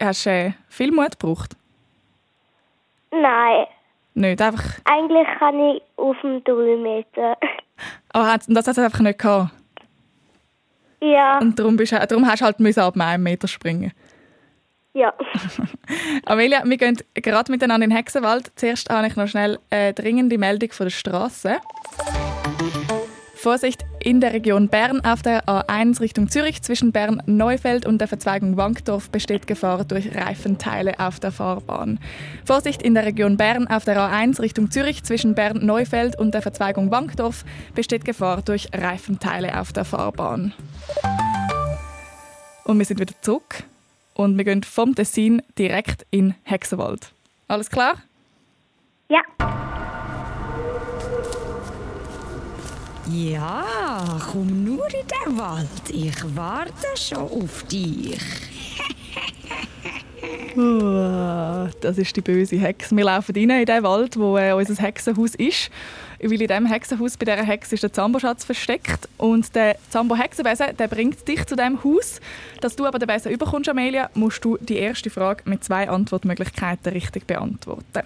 Hast 0.00 0.26
du 0.26 0.30
äh, 0.30 0.52
viel 0.68 0.90
Mut 0.90 1.18
gebraucht? 1.18 1.56
Nein. 3.12 3.66
Nicht 4.14 4.40
einfach. 4.42 4.64
Eigentlich 4.84 5.26
kann 5.38 5.58
ich 5.70 5.82
auf 5.96 6.16
dem 6.22 6.42
3 6.44 6.76
Meter. 6.76 7.36
Aber 8.10 8.26
hat- 8.32 8.42
das 8.48 8.66
hat 8.66 8.78
es 8.78 8.84
einfach 8.84 9.00
nicht 9.00 9.18
gehabt. 9.18 9.50
Ja. 11.00 11.38
Und 11.38 11.58
darum, 11.58 11.76
bist, 11.76 11.92
du- 11.92 12.06
darum 12.06 12.26
hast 12.26 12.40
du 12.40 12.44
halt 12.46 12.60
müssen 12.60 12.80
ab 12.80 12.96
einem 12.98 13.22
Meter 13.22 13.46
springen. 13.48 13.92
Ja. 14.94 15.12
Amelia, 16.26 16.62
wir 16.64 16.76
gehen 16.76 16.96
gerade 17.14 17.50
miteinander 17.50 17.84
in 17.84 17.90
den 17.90 17.96
Hexenwald. 17.96 18.52
Zuerst 18.56 18.88
habe 18.90 19.06
ich 19.08 19.16
noch 19.16 19.26
schnell 19.26 19.58
eine 19.70 19.92
dringende 19.92 20.38
Meldung 20.38 20.70
von 20.72 20.86
der 20.86 20.90
Straße. 20.92 21.56
Vorsicht, 23.44 23.84
in 24.00 24.22
der 24.22 24.32
Region 24.32 24.68
Bern 24.68 25.04
auf 25.04 25.20
der 25.20 25.44
A1 25.44 26.00
Richtung 26.00 26.30
Zürich 26.30 26.62
zwischen 26.62 26.92
Bern-Neufeld 26.92 27.84
und 27.84 27.98
der 27.98 28.08
Verzweigung 28.08 28.56
Wankdorf 28.56 29.10
besteht 29.10 29.46
Gefahr 29.46 29.84
durch 29.84 30.16
Reifenteile 30.16 30.98
auf 30.98 31.20
der 31.20 31.30
Fahrbahn. 31.30 32.00
Vorsicht, 32.46 32.80
in 32.80 32.94
der 32.94 33.04
Region 33.04 33.36
Bern 33.36 33.66
auf 33.66 33.84
der 33.84 33.98
A1 33.98 34.40
Richtung 34.40 34.70
Zürich 34.70 35.04
zwischen 35.04 35.34
Bern-Neufeld 35.34 36.18
und 36.18 36.32
der 36.32 36.40
Verzweigung 36.40 36.90
Wankdorf 36.90 37.44
besteht 37.74 38.06
Gefahr 38.06 38.40
durch 38.40 38.70
Reifenteile 38.72 39.60
auf 39.60 39.74
der 39.74 39.84
Fahrbahn. 39.84 40.54
Und 42.64 42.78
wir 42.78 42.86
sind 42.86 42.98
wieder 42.98 43.12
zurück 43.20 43.64
und 44.14 44.38
wir 44.38 44.44
gehen 44.46 44.62
vom 44.62 44.94
Tessin 44.94 45.42
direkt 45.58 46.06
in 46.10 46.34
Hexenwald. 46.44 47.12
Alles 47.46 47.68
klar? 47.68 47.96
Ja. 49.10 49.20
Ja, 53.10 53.64
komm 54.32 54.64
nur 54.64 54.86
in 54.86 55.06
den 55.06 55.38
Wald. 55.38 55.90
Ich 55.90 56.14
warte 56.34 56.86
schon 56.96 57.18
auf 57.18 57.62
dich. 57.64 58.18
Uh, 60.56 61.68
das 61.80 61.98
ist 61.98 62.14
die 62.14 62.20
böse 62.20 62.56
Hexe. 62.56 62.96
Wir 62.96 63.04
laufen 63.04 63.34
rein 63.34 63.50
in 63.50 63.66
den 63.66 63.82
Wald, 63.82 64.16
wo 64.16 64.38
äh, 64.38 64.52
unser 64.52 64.80
Hexenhaus 64.80 65.34
ist. 65.34 65.68
Weil 66.22 66.40
in 66.40 66.46
diesem 66.46 66.66
Hexenhaus 66.66 67.16
bei 67.16 67.24
dieser 67.24 67.44
Hexe 67.44 67.74
ist 67.74 67.82
der 67.82 67.92
Zamboschatz 67.92 68.44
versteckt. 68.44 69.08
Und 69.18 69.52
der 69.54 69.76
Zambo-Hexenbesen 69.90 70.76
der 70.76 70.86
bringt 70.86 71.26
dich 71.26 71.44
zu 71.46 71.56
diesem 71.56 71.82
Haus. 71.82 72.20
Dass 72.60 72.76
du 72.76 72.86
aber 72.86 73.00
den 73.00 73.08
Besen 73.08 73.32
überkommst, 73.32 73.68
Amelia, 73.68 74.10
musst 74.14 74.44
du 74.44 74.56
die 74.58 74.76
erste 74.76 75.10
Frage 75.10 75.42
mit 75.44 75.64
zwei 75.64 75.88
Antwortmöglichkeiten 75.88 76.92
richtig 76.92 77.26
beantworten. 77.26 78.04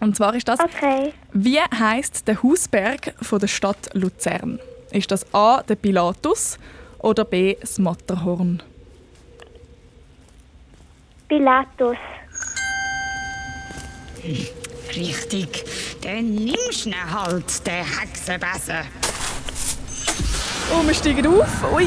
Und 0.00 0.16
zwar 0.16 0.34
ist 0.34 0.48
das, 0.48 0.58
Okay. 0.60 1.12
wie 1.32 1.60
heißt 1.60 2.26
der 2.26 2.42
Hausberg 2.42 3.14
von 3.20 3.38
der 3.38 3.48
Stadt 3.48 3.90
Luzern? 3.92 4.58
Ist 4.92 5.10
das 5.10 5.26
A, 5.34 5.62
der 5.62 5.76
Pilatus 5.76 6.58
oder 6.98 7.24
B, 7.24 7.54
das 7.60 7.78
Matterhorn? 7.78 8.62
Pilatus. 11.28 11.96
Richtig. 14.96 15.64
Dann 16.02 16.34
nimmst 16.34 16.86
du 16.86 16.92
halt, 16.92 17.66
den 17.66 17.84
Hexenbesen. 17.84 18.86
Und 20.76 20.86
wir 20.86 20.94
steigen 20.94 21.26
auf 21.26 21.72
ui, 21.72 21.86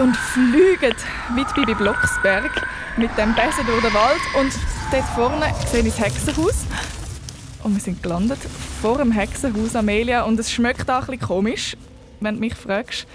und 0.00 0.16
fliegen 0.16 0.94
wie 1.34 1.44
die 1.44 1.54
Bibi 1.54 1.74
Blocksberg 1.74 2.50
mit 2.96 3.10
dem 3.18 3.34
Besen 3.34 3.66
durch 3.66 3.82
den 3.82 3.94
Wald. 3.94 4.20
Und 4.38 4.52
dort 4.90 5.04
vorne 5.14 5.52
sehe 5.66 5.82
ich 5.82 5.94
das 5.94 6.06
Hexenhaus. 6.06 6.64
Und 7.62 7.74
wir 7.74 7.80
sind 7.80 8.02
gelandet 8.02 8.38
vor 8.80 8.98
dem 8.98 9.12
Hexenhaus 9.12 9.76
Amelia. 9.76 10.22
Und 10.22 10.38
es 10.40 10.50
schmeckt 10.50 10.90
auch 10.90 11.00
ein 11.00 11.06
bisschen 11.06 11.20
komisch, 11.20 11.76
wenn 12.20 12.36
du 12.36 12.40
mich 12.40 12.54
fragst. 12.54 13.06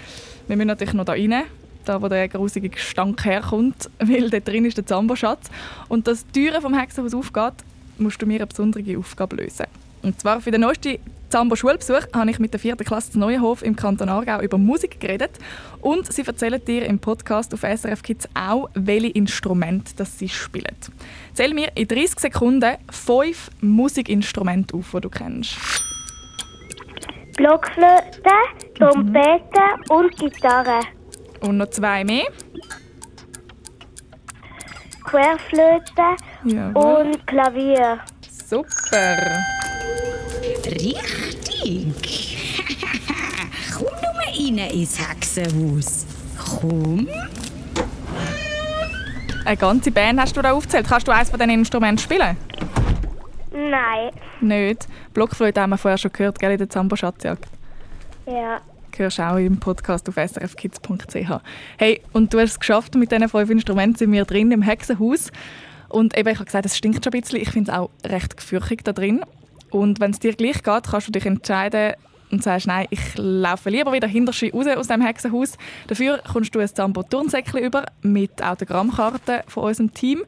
Wir 0.46 0.56
müssen 0.56 0.68
natürlich 0.68 0.94
noch 0.94 1.04
da 1.04 1.12
rein, 1.12 1.42
da 1.84 2.00
wo 2.00 2.08
der 2.08 2.28
grusige 2.28 2.68
Gestank 2.68 3.24
herkommt, 3.24 3.90
weil 3.98 4.30
dort 4.30 4.46
drin 4.46 4.64
ist 4.64 4.76
der 4.76 4.86
Zamboschatz. 4.86 5.50
Und 5.88 6.06
dass 6.06 6.24
die 6.26 6.44
Türe 6.44 6.60
vom 6.60 6.78
Hexenhaus 6.78 7.14
aufgeht, 7.14 7.54
musst 7.98 8.22
du 8.22 8.26
mir 8.26 8.36
eine 8.36 8.46
besondere 8.46 8.98
Aufgabe 8.98 9.36
lösen. 9.36 9.66
Und 10.02 10.20
zwar 10.20 10.40
für 10.40 10.52
den 10.52 10.60
neuesten 10.60 10.98
Zambo-Schulbesuch 11.30 12.06
habe 12.14 12.30
ich 12.30 12.38
mit 12.38 12.52
der 12.52 12.60
vierten 12.60 12.84
Klasse 12.84 13.12
zu 13.12 13.18
Neuenhof 13.18 13.62
im 13.62 13.74
Kanton 13.74 14.08
Aargau 14.08 14.40
über 14.40 14.58
Musik 14.58 15.00
geredet. 15.00 15.32
Und 15.80 16.12
sie 16.12 16.22
erzählen 16.22 16.64
dir 16.64 16.86
im 16.86 16.98
Podcast 16.98 17.52
auf 17.52 17.60
SRF 17.62 18.02
Kids 18.02 18.28
auch, 18.34 18.70
welche 18.74 19.08
Instrumente 19.08 19.92
das 19.96 20.18
sie 20.18 20.28
spielen. 20.28 20.76
Zähl 21.34 21.52
mir 21.52 21.68
in 21.74 21.88
30 21.88 22.20
Sekunden 22.20 22.76
fünf 22.90 23.50
Musikinstrumente 23.60 24.76
auf, 24.76 24.90
die 24.94 25.00
du 25.00 25.10
kennst. 25.10 25.56
Blockflöte, 27.36 28.30
Trompete 28.78 29.62
und 29.90 30.16
Gitarre. 30.16 30.80
Und 31.40 31.58
noch 31.58 31.70
zwei 31.70 32.04
mehr. 32.04 32.26
Querflöte 35.04 36.16
Jawohl. 36.44 37.06
und 37.06 37.26
Klavier. 37.26 38.00
Super. 38.48 39.16
Richtig. 40.66 42.62
komm 43.72 43.84
nur 43.84 44.14
rein 44.26 44.58
ins 44.70 44.98
Hexenhaus. 44.98 46.06
Komm. 46.60 47.08
Eine 49.44 49.56
ganze 49.56 49.92
Band 49.92 50.20
hast 50.20 50.36
du 50.36 50.42
da 50.42 50.52
aufgezählt. 50.52 50.88
Kannst 50.88 51.06
du 51.06 51.12
eines 51.12 51.30
von 51.30 51.38
diesen 51.38 51.52
Instrumenten 51.52 51.98
spielen? 51.98 52.36
Nein. 53.52 54.10
Nicht. 54.40 54.88
Blockflöte 55.14 55.60
haben 55.60 55.70
wir 55.70 55.78
vorher 55.78 55.98
schon 55.98 56.12
gehört, 56.12 56.38
gell, 56.40 56.52
in 56.52 56.58
der 56.58 56.68
Zambo-Schatzjagd. 56.68 57.46
Ja. 58.26 58.60
hörst 58.96 59.20
auch 59.20 59.36
im 59.36 59.60
Podcast 59.60 60.08
auf 60.08 60.16
srfkids.ch. 60.16 61.40
Hey, 61.78 62.00
und 62.12 62.34
du 62.34 62.40
hast 62.40 62.50
es 62.50 62.58
geschafft, 62.60 62.96
mit 62.96 63.12
diesen 63.12 63.28
fünf 63.28 63.50
Instrumenten 63.50 63.98
sind 63.98 64.12
wir 64.12 64.24
drin 64.24 64.50
im 64.50 64.62
Hexenhaus. 64.62 65.30
Und 65.88 66.18
eben, 66.18 66.28
ich 66.28 66.36
habe 66.36 66.46
gesagt, 66.46 66.66
es 66.66 66.76
stinkt 66.76 67.04
schon 67.04 67.12
ein 67.12 67.20
bisschen. 67.20 67.40
Ich 67.40 67.50
finde 67.50 67.70
es 67.70 67.78
auch 67.78 67.90
recht 68.04 68.36
gefürchtig 68.36 68.82
da 68.84 68.92
drin. 68.92 69.24
Und 69.70 70.00
wenn 70.00 70.12
es 70.12 70.18
dir 70.18 70.34
gleich 70.34 70.62
geht, 70.62 70.84
kannst 70.90 71.08
du 71.08 71.12
dich 71.12 71.26
entscheiden 71.26 71.94
und 72.30 72.42
sagst, 72.42 72.66
nein, 72.66 72.86
ich 72.90 73.00
laufe 73.16 73.70
lieber 73.70 73.92
wieder 73.92 74.08
hinter 74.08 74.32
raus 74.32 74.66
aus 74.66 74.88
dem 74.88 75.00
Hexenhaus. 75.00 75.56
Dafür 75.86 76.18
kommst 76.30 76.54
du 76.54 76.58
ein 76.58 76.68
Zambo-Turnsäckchen 76.68 77.62
über 77.62 77.86
mit 78.02 78.42
Autogrammkarten 78.42 79.40
von 79.46 79.64
unserem 79.64 79.94
Team. 79.94 80.24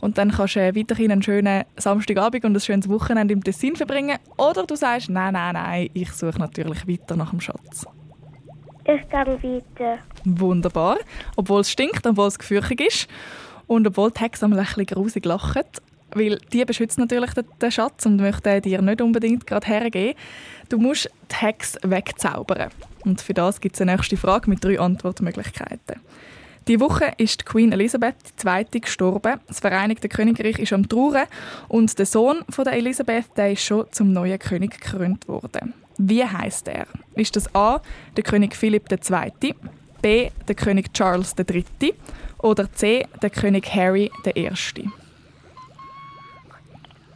Und 0.00 0.18
dann 0.18 0.32
kannst 0.32 0.56
du 0.56 0.60
äh, 0.60 0.74
weiterhin 0.74 1.12
einen 1.12 1.22
schönen 1.22 1.64
Samstagabend 1.76 2.44
und 2.44 2.56
ein 2.56 2.60
schönes 2.60 2.88
Wochenende 2.88 3.32
im 3.34 3.44
Tessin 3.44 3.76
verbringen. 3.76 4.18
Oder 4.36 4.66
du 4.66 4.74
sagst, 4.74 5.10
nein, 5.10 5.34
nein, 5.34 5.54
nein, 5.54 5.90
ich 5.94 6.10
suche 6.12 6.40
natürlich 6.40 6.88
weiter 6.88 7.14
nach 7.14 7.30
dem 7.30 7.40
Schatz. 7.40 7.86
Ich 8.84 9.08
gehe 9.08 9.62
weiter. 9.70 9.98
Wunderbar. 10.24 10.96
Obwohl 11.36 11.60
es 11.60 11.70
stinkt, 11.70 12.04
obwohl 12.04 12.26
es 12.26 12.38
gefürchtig 12.38 12.80
ist. 12.80 13.08
Und 13.68 13.86
obwohl 13.86 14.10
die 14.10 14.20
Hexe 14.20 14.44
ein 14.44 14.50
bisschen 14.50 14.86
grusig 14.86 15.24
lachen. 15.24 15.62
Weil 16.14 16.38
die 16.52 16.64
beschützt 16.64 16.98
natürlich 16.98 17.32
den, 17.32 17.44
den 17.60 17.70
Schatz 17.70 18.06
und 18.06 18.16
möchte 18.16 18.60
dir 18.60 18.82
nicht 18.82 19.00
unbedingt 19.00 19.46
gerade 19.46 19.66
hergeben. 19.66 20.18
Du 20.68 20.78
musst 20.78 21.10
die 21.30 21.36
Hexe 21.36 21.78
wegzaubern. 21.82 22.70
Und 23.04 23.20
für 23.20 23.34
das 23.34 23.60
gibt 23.60 23.76
es 23.76 23.80
eine 23.80 23.92
nächste 23.92 24.16
Frage 24.16 24.48
mit 24.48 24.64
drei 24.64 24.78
Antwortmöglichkeiten. 24.78 26.00
Die 26.68 26.78
Woche 26.78 27.12
ist 27.16 27.44
Queen 27.44 27.72
Elisabeth 27.72 28.14
II. 28.44 28.80
gestorben. 28.80 29.40
Das 29.48 29.58
Vereinigte 29.58 30.08
Königreich 30.08 30.60
ist 30.60 30.72
am 30.72 30.88
Trauern 30.88 31.26
und 31.66 31.98
der 31.98 32.06
Sohn 32.06 32.44
von 32.50 32.64
der 32.64 32.74
Elisabeth 32.74 33.26
der 33.36 33.52
ist 33.52 33.64
schon 33.64 33.86
zum 33.90 34.12
neuen 34.12 34.38
König 34.38 34.80
gekrönt 34.80 35.26
worden. 35.26 35.74
Wie 35.98 36.24
heißt 36.24 36.68
er? 36.68 36.86
Ist 37.16 37.34
das 37.34 37.52
A. 37.54 37.80
der 38.16 38.22
König 38.22 38.54
Philipp 38.54 38.90
II., 38.90 39.54
B. 40.00 40.30
der 40.46 40.54
König 40.54 40.92
Charles 40.94 41.34
III. 41.36 41.94
oder 42.38 42.72
C. 42.72 43.06
der 43.20 43.30
König 43.30 43.74
Harry 43.74 44.10
I.? 44.24 44.50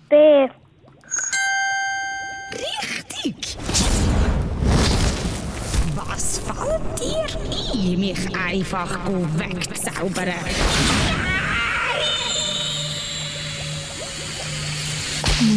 B. 0.09 0.17
Richtig. 2.53 3.59
Was 5.95 6.39
fällt 6.39 7.01
dir 7.01 7.27
ein, 7.75 8.01
mich 8.01 8.37
einfach 8.37 8.99
wegzaubern? 9.37 10.35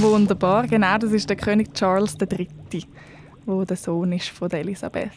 Wunderbar, 0.02 0.68
genau, 0.68 0.98
das 0.98 1.12
ist 1.12 1.30
der 1.30 1.38
König 1.38 1.74
Charles 1.74 2.18
III., 2.20 2.86
wo 3.46 3.64
der 3.64 3.78
Sohn 3.78 4.12
ist 4.14 4.30
von 4.30 4.52
Elisabeth. 4.52 5.12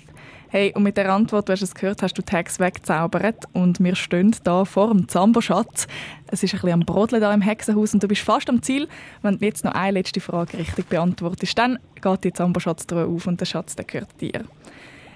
Hey, 0.55 0.71
und 0.75 0.83
mit 0.83 0.99
der 0.99 1.11
Antwort, 1.11 1.49
du 1.49 1.55
es 1.55 1.75
gehört, 1.75 2.03
hast 2.03 2.13
du 2.13 2.23
Hex 2.31 2.61
weggezaubert 2.61 3.47
und 3.55 3.83
wir 3.83 3.95
stehen 3.95 4.37
da 4.45 4.67
vor 4.67 4.89
dem 4.89 5.09
Zamboschatz. 5.09 5.87
Es 6.27 6.43
ist 6.43 6.53
ein 6.53 6.61
bisschen 6.61 6.73
am 6.75 6.81
Brodeln 6.81 7.23
da 7.23 7.33
im 7.33 7.41
Hexenhaus 7.41 7.95
und 7.95 8.03
du 8.03 8.07
bist 8.07 8.21
fast 8.21 8.51
am 8.51 8.61
Ziel. 8.61 8.87
Wenn 9.23 9.39
du 9.39 9.47
jetzt 9.47 9.65
noch 9.65 9.73
eine 9.73 9.93
letzte 9.93 10.21
Frage 10.21 10.59
richtig 10.59 10.91
beantwortest, 10.91 11.57
dann 11.57 11.79
geht 12.03 12.25
die 12.25 12.35
Zamboschatztruhe 12.35 13.07
auf 13.07 13.27
und 13.27 13.41
der 13.41 13.47
Schatz 13.47 13.77
der 13.77 13.87
gehört 13.87 14.21
dir. 14.21 14.45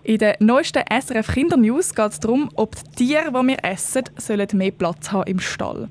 In 0.05 0.16
der 0.16 0.37
neuesten 0.41 0.82
SRF 0.89 1.30
Kindernews 1.30 1.95
geht 1.95 2.12
es 2.12 2.20
darum, 2.20 2.49
ob 2.55 2.74
die 2.74 3.05
Tiere, 3.05 3.30
die 3.30 3.47
wir 3.47 3.59
essen, 3.62 4.05
sollen 4.16 4.49
mehr 4.55 4.70
Platz 4.70 5.12
haben 5.12 5.30
im 5.30 5.41
Stall. 5.41 5.91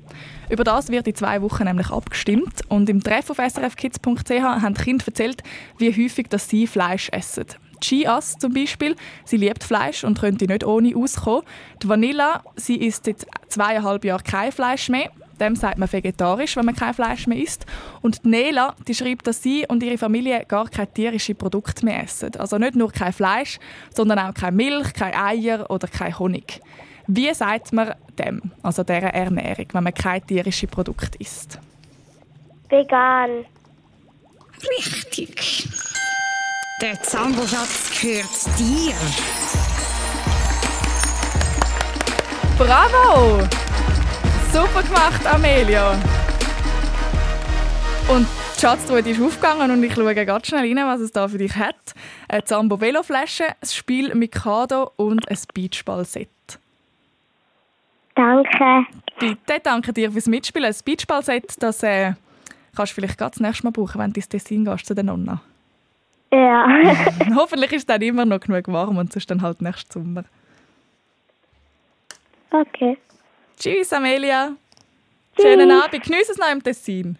Über 0.50 0.64
das 0.64 0.88
wird 0.88 1.06
in 1.06 1.14
zwei 1.14 1.40
Wochen 1.40 1.62
nämlich 1.62 1.90
abgestimmt. 1.90 2.62
Und 2.68 2.88
im 2.88 3.00
Treff 3.00 3.30
auf 3.30 3.36
srfkids.ch 3.36 4.30
haben 4.42 4.74
die 4.74 4.82
Kinder 4.82 5.04
erzählt, 5.06 5.44
wie 5.78 5.92
häufig 5.92 6.26
dass 6.30 6.48
sie 6.48 6.66
Fleisch 6.66 7.10
essen. 7.10 7.46
Die 7.82 7.86
Chias 7.86 8.38
zum 8.38 8.52
Beispiel, 8.52 8.96
sie 9.24 9.36
liebt 9.36 9.64
Fleisch 9.64 10.04
und 10.04 10.18
könnte 10.18 10.46
nicht 10.46 10.64
ohne 10.64 10.96
auskommen. 10.96 11.42
Die 11.82 11.88
Vanilla, 11.88 12.42
sie 12.56 12.76
isst 12.76 13.04
seit 13.04 13.26
zweieinhalb 13.48 14.04
Jahren 14.04 14.24
kein 14.24 14.52
Fleisch 14.52 14.88
mehr. 14.88 15.10
dem 15.40 15.54
sagt 15.54 15.78
man 15.78 15.92
vegetarisch, 15.92 16.56
wenn 16.56 16.64
man 16.64 16.74
kein 16.74 16.94
Fleisch 16.94 17.26
mehr 17.26 17.38
isst. 17.38 17.66
Und 18.00 18.24
die 18.24 18.28
Nela, 18.28 18.74
die 18.88 18.94
schreibt, 18.94 19.26
dass 19.26 19.42
sie 19.42 19.66
und 19.68 19.82
ihre 19.82 19.98
Familie 19.98 20.44
gar 20.46 20.68
keine 20.68 20.92
tierischen 20.92 21.36
Produkte 21.36 21.84
mehr 21.84 22.02
essen. 22.02 22.34
Also 22.38 22.58
nicht 22.58 22.74
nur 22.74 22.90
kein 22.90 23.12
Fleisch, 23.12 23.58
sondern 23.94 24.18
auch 24.18 24.34
keine 24.34 24.56
Milch, 24.56 24.94
keine 24.94 25.22
Eier 25.22 25.70
oder 25.70 25.88
kein 25.88 26.18
Honig. 26.18 26.60
Wie 27.06 27.32
sagt 27.34 27.72
man 27.72 27.94
dem, 28.18 28.42
also 28.62 28.82
dieser 28.82 29.14
Ernährung, 29.14 29.66
wenn 29.72 29.84
man 29.84 29.94
kein 29.94 30.26
tierische 30.26 30.66
Produkt 30.66 31.16
isst? 31.16 31.60
Vegan. 32.68 33.44
Richtig. 34.78 35.68
Der 36.82 37.00
Zamboschatz 37.00 37.90
gehört 38.02 38.58
dir. 38.58 38.92
Bravo! 42.58 43.42
Super 44.52 44.82
gemacht, 44.82 45.26
Amelia. 45.26 45.92
Und 48.08 48.26
die 48.54 48.60
Schatztruhe 48.60 48.98
ist 48.98 49.18
aufgegangen 49.18 49.70
und 49.70 49.82
ich 49.84 49.94
schaue 49.94 50.14
ganz 50.26 50.48
schnell 50.48 50.66
rein, 50.66 50.86
was 50.86 51.00
es 51.00 51.12
da 51.12 51.26
für 51.26 51.38
dich 51.38 51.56
hat. 51.56 51.94
Eine 52.28 52.44
Zambo 52.44 52.78
Veloflasche, 52.78 53.46
ein 53.48 53.68
Spiel 53.68 54.14
Mikado 54.14 54.92
und 54.96 55.26
ein 55.30 55.38
Beachball-Set. 55.54 56.28
Danke. 58.14 58.86
Bitte, 59.18 59.60
danke 59.62 59.94
dir 59.94 60.12
fürs 60.12 60.26
Mitspielen. 60.26 60.70
Ein 60.70 60.78
Beachball-Set, 60.84 61.54
das 61.58 61.82
äh, 61.82 62.12
kannst 62.76 62.92
du 62.92 62.96
vielleicht 62.96 63.16
ganz 63.16 63.36
das 63.36 63.40
nächste 63.40 63.64
Mal 63.64 63.70
brauchen, 63.70 63.98
wenn 63.98 64.12
du 64.12 64.18
ins 64.18 64.28
Tessin 64.28 64.66
gehst 64.66 64.84
zu 64.84 64.94
der 64.94 65.04
Nonna. 65.04 65.40
Ja. 66.32 66.66
Hoffentlich 67.34 67.72
ist 67.72 67.82
es 67.82 67.86
dann 67.86 68.02
immer 68.02 68.24
noch 68.24 68.40
genug 68.40 68.68
warm 68.68 68.96
und 68.96 69.12
sonst 69.12 69.30
dann 69.30 69.42
halt 69.42 69.62
nächsten 69.62 69.92
Sommer. 69.92 70.24
Okay. 72.50 72.98
Tschüss, 73.58 73.92
Amelia. 73.92 74.52
Schönen 75.40 75.70
Abend. 75.70 76.02
Genieß 76.02 76.30
es 76.30 76.38
noch 76.38 76.50
im 76.50 76.62
Tessin. 76.62 77.18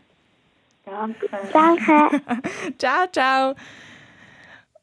Danke. 1.52 2.22
ciao, 2.78 3.06
ciao. 3.12 3.54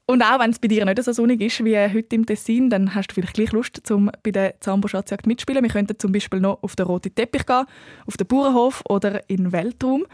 Und 0.06 0.22
auch 0.22 0.40
wenn 0.40 0.52
es 0.52 0.60
bei 0.60 0.68
dir 0.68 0.84
nicht 0.86 1.02
so 1.02 1.14
sonnig 1.14 1.40
ist 1.40 1.64
wie 1.64 1.78
heute 1.78 2.16
im 2.16 2.26
Tessin, 2.26 2.70
dann 2.70 2.94
hast 2.94 3.08
du 3.08 3.16
vielleicht 3.16 3.36
gleich 3.36 3.52
Lust, 3.54 3.90
um 3.90 4.12
bei 4.22 4.32
der 4.32 4.60
Zambo 4.60 4.88
Schatzjagd 4.88 5.26
mitspielen. 5.26 5.64
Wir 5.64 5.72
könnten 5.72 5.98
zum 5.98 6.12
Beispiel 6.12 6.42
noch 6.42 6.62
auf 6.62 6.76
den 6.76 6.86
roten 6.86 7.16
Teppich 7.16 7.46
gehen, 7.46 7.66
auf 8.06 8.18
den 8.18 8.28
Bauernhof 8.28 8.84
oder 8.90 9.28
in 9.30 9.38
den 9.38 9.52
Weltraum. 9.54 10.06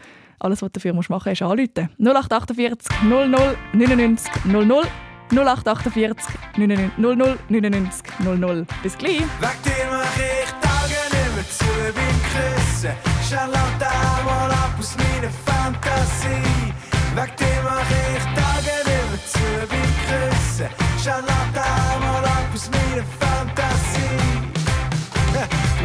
Alles, 0.42 0.62
was 0.62 0.72
du 0.72 0.80
dafür 0.80 0.94
machen 0.94 1.12
musst, 1.12 1.26
ist 1.26 1.42
anrufen. 1.42 1.90
0848 1.98 3.02
00 3.02 3.28
99 3.74 4.44
00 4.44 4.86
0848 5.32 6.34
99 6.56 6.98
00 6.98 7.38
99 7.48 8.02
00. 8.20 8.66
Bis 8.82 8.96
gleich. 8.96 9.20
Weg 9.20 9.62
dir 9.64 9.86
mach 9.90 10.16
ich 10.16 10.50
Tage 10.64 11.00
nicht 11.12 11.34
mehr 11.34 11.48
zu 11.48 11.64
beim 11.94 12.20
Küssen. 12.32 12.94
Charlotte, 13.28 13.86
hau 13.86 14.24
mal 14.24 14.50
ab 14.50 14.74
aus 14.78 14.96
meiner 14.96 15.30
Fantasie. 15.44 16.72
Weg 17.14 17.36
dir 17.36 17.60
mach 17.62 17.90
ich 17.90 18.24
Tage 18.40 18.74
nicht 18.88 19.06
mehr 19.10 19.22
zu 19.26 19.44
beim 19.68 19.92
Küssen. 20.08 20.68
Charlotte, 21.04 21.60
hau 21.60 22.00
mal 22.00 22.24
ab 22.24 22.48
aus 22.54 22.70
meiner 22.70 23.04
Fantasie. 23.04 23.29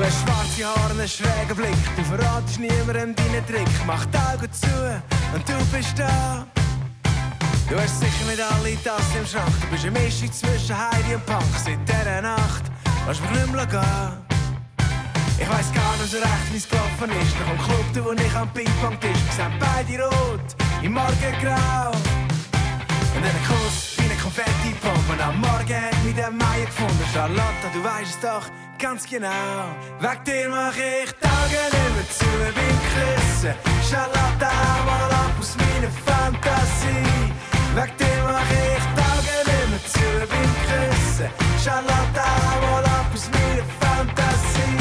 Hast 0.05 0.21
schwarze 0.21 0.65
Haare, 0.67 0.91
einen 0.91 1.07
schrägen 1.07 1.55
Blick. 1.55 1.81
Du 1.97 2.03
verratest 2.03 2.59
niemandem 2.59 3.15
deinen 3.15 3.45
Trick. 3.47 3.67
Mach 3.87 4.05
die 4.05 4.17
Augen 4.17 4.51
zu 4.53 5.01
und 5.33 5.49
du 5.49 5.65
bist 5.75 5.97
da. 5.97 6.45
Du 7.67 7.75
hast 7.75 7.99
sicher 7.99 8.25
nicht 8.29 8.39
alle 8.39 8.77
Tassen 8.83 9.17
im 9.21 9.25
Schrank. 9.25 9.49
Du 9.61 9.67
bist 9.71 9.85
eine 9.85 9.99
Mischung 9.99 10.31
zwischen 10.31 10.77
Heidi 10.77 11.15
und 11.15 11.25
Punk. 11.25 11.41
Seit 11.57 11.79
dieser 11.89 12.21
Nacht 12.21 12.65
lass 13.07 13.19
mich 13.19 13.31
nicht 13.31 13.51
mehr 13.51 13.65
gehen. 13.65 14.25
Ich 15.39 15.49
weiss 15.49 15.73
gar 15.73 15.97
nicht 15.97 16.11
so 16.11 16.17
recht, 16.17 16.47
wie 16.51 16.57
es 16.57 16.69
gelaufen 16.69 17.09
ist. 17.09 17.35
Nach 17.39 17.49
dem 17.49 17.57
Club, 17.65 18.11
und 18.11 18.21
ich 18.21 18.35
am 18.35 18.49
Ping-Pong-Tisch. 18.53 19.23
Sind 19.35 19.57
beide 19.57 20.03
rot, 20.03 20.55
im 20.83 20.93
Morgengrau. 20.93 21.89
Und 23.15 23.21
dann 23.25 23.33
ein 23.33 23.45
Kuss 23.47 23.97
wie 23.97 24.03
eine 24.03 24.21
Konfetti-Pumpe. 24.21 25.13
Und 25.13 25.21
am 25.21 25.41
Morgen 25.41 25.81
hat 25.81 26.03
mich 26.05 26.13
der 26.13 26.29
Meier 26.29 26.65
gefunden. 26.67 27.05
Charlotte, 27.11 27.67
du 27.73 27.83
weißt 27.83 28.11
es 28.11 28.19
doch 28.19 28.45
ganz 28.79 29.07
genau. 29.07 29.29
Weg 29.99 30.23
dir 30.25 30.49
mach 30.49 30.75
ich 30.75 31.11
Tage 31.19 31.61
nicht 31.71 31.95
mehr 31.95 32.09
zu 32.09 32.25
beim 32.55 32.79
Küssen. 32.91 33.53
Charlotte, 33.89 34.51
mal 34.85 35.11
ab 35.11 35.35
aus 35.39 35.55
meiner 35.57 35.91
Fantasie. 36.05 37.33
Weg 37.75 37.97
dir 37.97 38.23
mach 38.23 38.51
ich 38.51 38.85
Tage 38.99 39.37
nicht 39.49 39.69
mehr 39.69 39.83
zu 39.93 40.07
beim 40.29 40.53
Küssen. 40.67 41.29
Charlotte, 41.63 42.27
mal 42.61 42.85
ab 42.85 43.11
aus 43.13 43.29
meiner 43.33 43.65
Fantasie. 43.79 44.79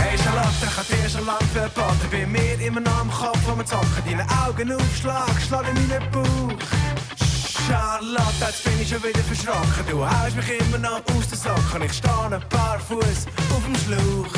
Hey 0.00 0.18
Charlotte, 0.18 0.66
ich 0.66 0.76
hab 0.76 0.86
dir 0.88 1.08
schon 1.08 1.26
lang 1.26 1.46
verboten. 1.52 2.08
Bei 2.10 2.26
mir 2.26 2.60
immer 2.60 2.80
noch 2.80 3.00
am 3.00 3.10
Kopf, 3.10 3.40
wo 3.46 3.56
wir 3.56 3.64
zocken. 3.64 4.02
Deine 4.04 4.26
Augen 4.46 4.72
aufschlag, 4.72 5.34
schlag 5.46 5.64
in 5.68 5.74
meinen 5.74 6.10
Bauch. 6.10 6.75
Charlotte, 7.66 8.32
jetzt 8.40 8.62
bin 8.64 8.80
ich 8.80 8.88
schon 8.88 9.02
wieder 9.02 9.20
verschrocken. 9.20 9.84
Du 9.90 10.04
haust 10.04 10.36
mich 10.36 10.60
immer 10.60 10.78
noch 10.78 11.02
aus 11.16 11.28
den 11.28 11.38
Socken. 11.38 11.82
Ich 11.82 11.92
stehe 11.94 12.30
ein 12.30 12.48
paar 12.48 12.78
Fuß 12.78 13.26
auf 13.54 13.64
dem 13.64 13.74
Schlauch. 13.84 14.32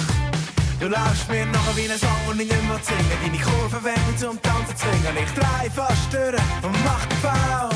Du 0.81 0.89
laufst 0.89 1.29
mir 1.29 1.45
nachher 1.47 1.76
wie 1.76 1.91
ein 1.91 1.99
Song 1.99 2.22
und 2.29 2.41
ich 2.41 2.49
nicht 2.49 2.68
mehr 2.68 2.79
singen. 2.83 3.18
Deine 3.22 3.39
Kurven 3.39 3.85
werden 3.85 4.16
zum 4.16 4.41
Tanzen 4.41 4.76
zwingen. 4.76 5.16
Ich 5.22 5.33
drei 5.33 5.68
fast 5.70 6.12
durch 6.12 6.41
und 6.62 6.85
mach 6.85 7.05
den 7.07 7.20
Bau. 7.20 7.68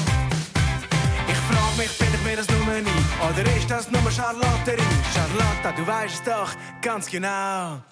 Ich 1.29 1.41
frag 1.49 1.77
mich, 1.77 1.99
bin 1.99 2.09
ich 2.15 2.23
mir 2.23 2.37
das 2.37 2.49
nur 2.49 2.75
nie? 2.81 3.05
Oder 3.29 3.57
ist 3.57 3.71
das 3.71 3.91
nur 3.91 4.11
Charlotterie? 4.11 4.83
Charlotte, 5.13 5.77
du 5.77 5.87
weißt 5.87 6.15
es 6.15 6.23
doch 6.23 6.51
ganz 6.81 7.11
genau. 7.11 7.83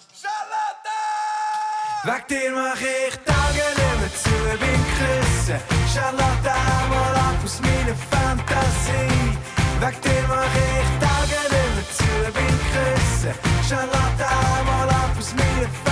Weg 2.03 2.27
dir 2.27 2.51
mach 2.51 2.81
ich 2.81 3.15
Tage 3.25 3.65
nicht 3.77 3.99
mehr 3.99 4.13
zu 4.15 4.33
beim 4.59 4.83
Küssen. 4.97 5.59
Charlotte, 5.93 6.55
mal 6.89 7.15
ab 7.15 7.37
aus 7.43 7.61
meiner 7.61 7.95
Fantasie. 8.09 9.37
Weg 9.79 10.01
dir 10.01 10.23
mach 10.27 10.55
ich 10.65 10.89
Tage 10.99 11.41
nicht 11.53 11.75
mehr 11.75 11.87
zu 11.93 12.31
beim 12.33 12.59
Küssen. 12.73 13.33
Charlotte, 13.69 14.25
mal 14.65 14.89
ab 14.89 15.15
aus 15.15 15.35
meiner 15.35 15.69
Fantasie. 15.69 15.90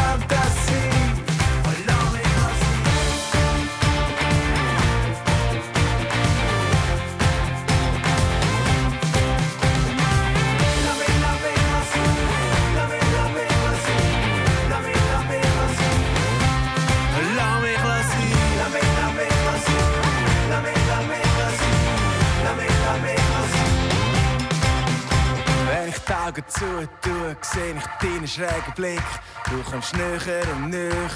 Augen 26.29 26.43
zutue, 26.47 27.35
sehe 27.41 27.73
ich 27.73 27.85
deinen 27.99 28.27
schrägen 28.27 28.73
Blick. 28.75 29.01
Du 29.49 29.63
kommst 29.63 29.95
näher 29.97 30.43
und 30.55 30.69
näher 30.69 31.09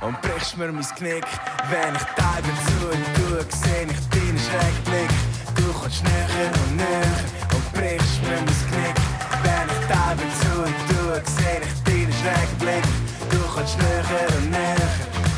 und 0.00 0.20
brichst 0.22 0.56
mir 0.56 0.72
mein 0.72 0.82
Knick. 0.96 1.24
Wenn 1.70 1.94
ich 1.94 2.02
die 2.02 2.22
Augen 2.22 2.56
zutue, 2.66 3.46
sehe 3.48 3.86
ich 3.86 4.08
deinen 4.08 4.38
schrägen 4.46 4.82
Blick. 4.84 5.10
Du 5.54 5.72
kommst 5.72 6.02
näher 6.02 6.50
und 6.64 6.76
näher 6.78 7.16
und 7.54 7.72
brichst 7.74 8.20
mir 8.24 8.42
mein 8.42 8.46
Knick. 8.46 8.96
Wenn 9.44 9.68
ich 9.70 9.86
die 9.86 9.94
Augen 10.08 10.30
zutue, 10.42 11.22
sehe 11.36 11.60
ich 11.62 11.82
deinen 11.84 12.12
schrägen 12.12 12.58
Blick. 12.58 12.86
Du 13.30 13.38
kommst 13.54 13.78
näher 13.78 14.28
und 14.36 14.50
näher 14.50 14.90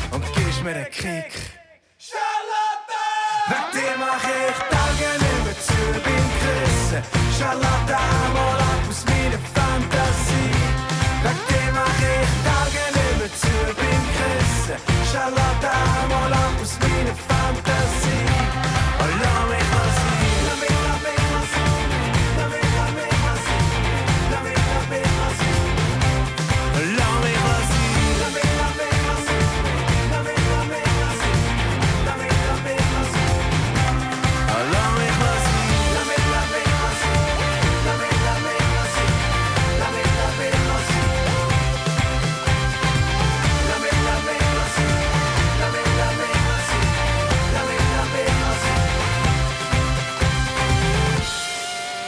und 0.09 0.25
gibst 0.33 0.63
mir 0.63 0.71
einen 0.71 0.89
Kick. 0.89 1.33
Weg 3.49 3.71
dir 3.73 3.95
mach 3.99 4.23
ich 4.23 4.57
Tage 4.73 5.18
Küssen. 6.99 7.19
Charlotte, 7.39 7.95
hau 7.95 8.33
mal 8.33 8.59
ab 8.59 8.83
aus 8.89 9.05
meiner 9.05 9.41
Fantasie. 9.55 10.55
Weg 11.23 11.39
dir 11.47 11.71
mach 11.73 11.99
ich 11.99 12.29
Tage 12.45 12.83
nicht 12.95 13.19
mehr 13.19 13.33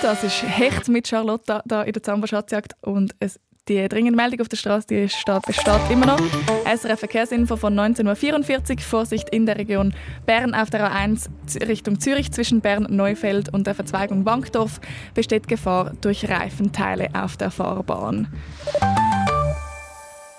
Das 0.01 0.23
ist 0.23 0.41
Hecht 0.41 0.87
mit 0.87 1.07
Charlotte 1.07 1.61
da 1.63 1.83
in 1.83 1.93
der 1.93 2.01
Zamba 2.01 2.25
Schatzjagd 2.25 2.75
und 2.81 3.13
es 3.19 3.39
Die 3.67 3.87
dringende 3.87 4.15
Meldung 4.17 4.41
auf 4.41 4.49
der 4.49 4.57
Straße 4.57 4.87
die 4.87 5.07
steht, 5.07 5.43
besteht 5.43 5.89
immer 5.91 6.07
noch. 6.07 6.19
SRF 6.65 6.99
Verkehrsinfo 6.99 7.55
von 7.55 7.79
19.44 7.79 8.71
Uhr. 8.71 8.79
Vorsicht 8.79 9.29
in 9.29 9.45
der 9.45 9.59
Region 9.59 9.93
Bern 10.25 10.55
auf 10.55 10.71
der 10.71 10.91
A1 10.91 11.29
Richtung 11.67 11.99
Zürich 11.99 12.31
zwischen 12.31 12.61
Bern-Neufeld 12.61 13.53
und 13.53 13.67
der 13.67 13.75
Verzweigung 13.75 14.25
Wankdorf 14.25 14.81
besteht 15.13 15.47
Gefahr 15.47 15.93
durch 16.01 16.27
Reifenteile 16.27 17.09
auf 17.13 17.37
der 17.37 17.51
Fahrbahn. 17.51 18.27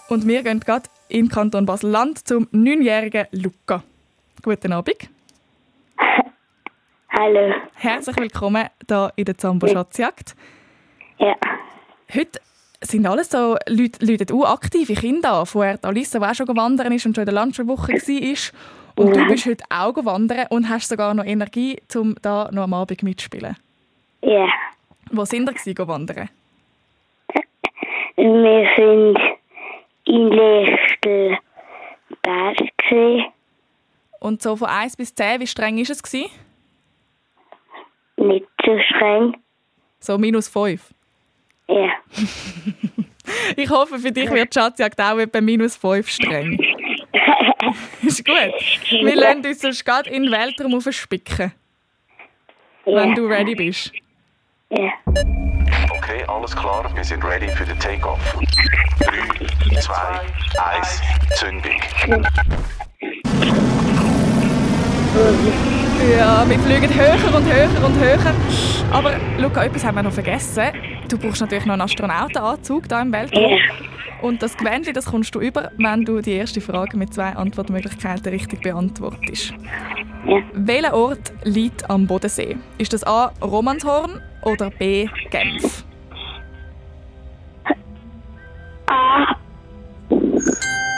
Und 0.09 0.27
wir 0.27 0.43
gehen 0.43 0.59
gerade 0.59 0.91
in 1.09 1.29
Kanton 1.29 1.65
Basel-Land 1.65 2.27
zum 2.27 2.49
neunjährigen 2.51 3.27
Luca. 3.31 3.85
Guten 4.43 4.73
Abend. 4.73 4.97
Hallo. 7.15 7.53
Herzlich 7.75 8.17
willkommen 8.17 8.69
hier 8.89 9.13
in 9.17 9.27
der 9.27 9.37
Zambo 9.37 9.67
Schatzjagd. 9.69 10.35
Ja. 11.19 11.37
Heute 12.15 12.41
sind 12.81 13.07
alles 13.07 13.29
so 13.29 13.59
Leute, 13.69 14.03
Leute 14.05 14.33
auch 14.33 14.51
aktive 14.51 14.95
Kinder 14.95 15.35
an. 15.35 15.45
Vorher 15.47 15.77
die 15.77 15.85
Alissa, 15.85 16.19
die 16.19 16.25
auch 16.25 16.35
schon 16.35 16.57
wandern 16.57 16.91
ist 16.91 17.05
und 17.05 17.15
schon 17.15 17.23
in 17.23 17.27
der 17.27 17.35
Landschulwoche 17.35 17.93
war. 17.93 19.05
Und 19.05 19.15
du 19.15 19.27
bist 19.27 19.45
heute 19.45 19.63
auch 19.69 19.95
wandern 20.07 20.47
und 20.49 20.71
hast 20.71 20.89
sogar 20.89 21.13
noch 21.13 21.27
Energie, 21.27 21.83
um 21.95 22.15
da 22.23 22.49
noch 22.51 22.63
am 22.63 22.73
Abend 22.73 23.03
mitzuspielen. 23.03 23.59
Ja. 24.23 24.49
Wo 25.11 25.27
sind 25.27 25.51
ihr 25.51 25.55
gewesen, 25.55 25.87
wandern? 25.87 26.31
Wir 28.17 28.69
sind 28.75 29.19
in 30.07 30.29
Lichtelberg. 30.31 31.41
Und 34.19 34.41
so 34.41 34.57
von 34.57 34.69
1 34.69 34.97
bis 34.97 35.15
10, 35.15 35.41
wie 35.41 35.47
streng 35.47 35.77
war 35.77 35.83
es? 35.83 36.03
Gewesen? 36.03 36.31
Nicht 38.17 38.47
so 38.65 38.79
streng. 38.79 39.37
So 40.01 40.19
minus 40.19 40.49
5? 40.49 40.83
Ja. 41.69 41.91
Ich 43.57 43.71
hoffe, 43.71 43.99
für 43.99 44.11
dich 44.11 44.29
wird 44.31 44.55
die 44.55 44.59
Schatzjagd 44.59 45.01
auch 45.01 45.19
etwa 45.19 45.41
minus 45.41 45.77
5 45.77 46.09
streng. 46.09 46.59
ist 48.03 48.25
gut. 48.25 48.35
Wir 48.91 49.17
lassen 49.17 49.47
uns 49.47 49.61
sonst 49.61 49.85
gerade 49.85 50.11
in 50.11 50.25
den 50.25 50.33
Weltraum 50.33 50.75
aufspicken. 50.75 51.53
Wenn 52.85 53.15
du 53.15 53.27
ready 53.27 53.55
bist. 53.55 53.93
Ja. 54.71 54.91
Okay, 55.91 56.25
alles 56.27 56.57
klar, 56.57 56.91
wir 56.95 57.05
sind 57.05 57.25
ready 57.25 57.49
für 57.49 57.65
den 57.65 57.79
Takeoff. 57.79 58.19
3, 59.01 59.81
2, 59.81 59.95
1, 60.59 61.03
Zündung. 61.37 61.81
Ja, 66.11 66.45
wir 66.49 66.59
fliegen 66.59 66.93
höher 66.93 67.37
und 67.37 67.45
höher 67.47 67.87
und 67.87 67.95
höher. 67.97 68.35
Aber 68.91 69.13
Luca, 69.39 69.65
etwas 69.65 69.85
haben 69.85 69.95
wir 69.95 70.03
noch 70.03 70.13
vergessen. 70.13 70.65
Du 71.09 71.17
brauchst 71.17 71.41
natürlich 71.41 71.65
noch 71.65 71.75
einen 71.75 71.83
Astronautenanzug 71.83 72.89
hier 72.89 73.01
im 73.01 73.13
Weltraum. 73.13 73.59
Und 74.21 74.43
das 74.43 74.57
Gewändchen, 74.57 74.95
das 74.95 75.07
kommst 75.07 75.35
du 75.35 75.41
über, 75.41 75.71
wenn 75.79 76.05
du 76.05 76.21
die 76.21 76.33
erste 76.33 76.61
Frage 76.61 76.97
mit 76.97 77.15
zwei 77.15 77.31
Antwortmöglichkeiten 77.37 78.33
richtig 78.33 78.63
beantwortest. 78.63 79.55
Ja. 80.27 80.41
Welcher 80.55 80.95
Ort 80.95 81.33
liegt 81.45 81.89
am 81.89 82.07
Bodensee? 82.07 82.57
Ist 82.79 82.93
das 82.93 83.05
A. 83.05 83.33
Romanshorn 83.41 84.21
oder 84.43 84.71
B. 84.71 85.09
Genf? 85.31 85.85
A. 88.87 89.37
Erde 90.11 90.91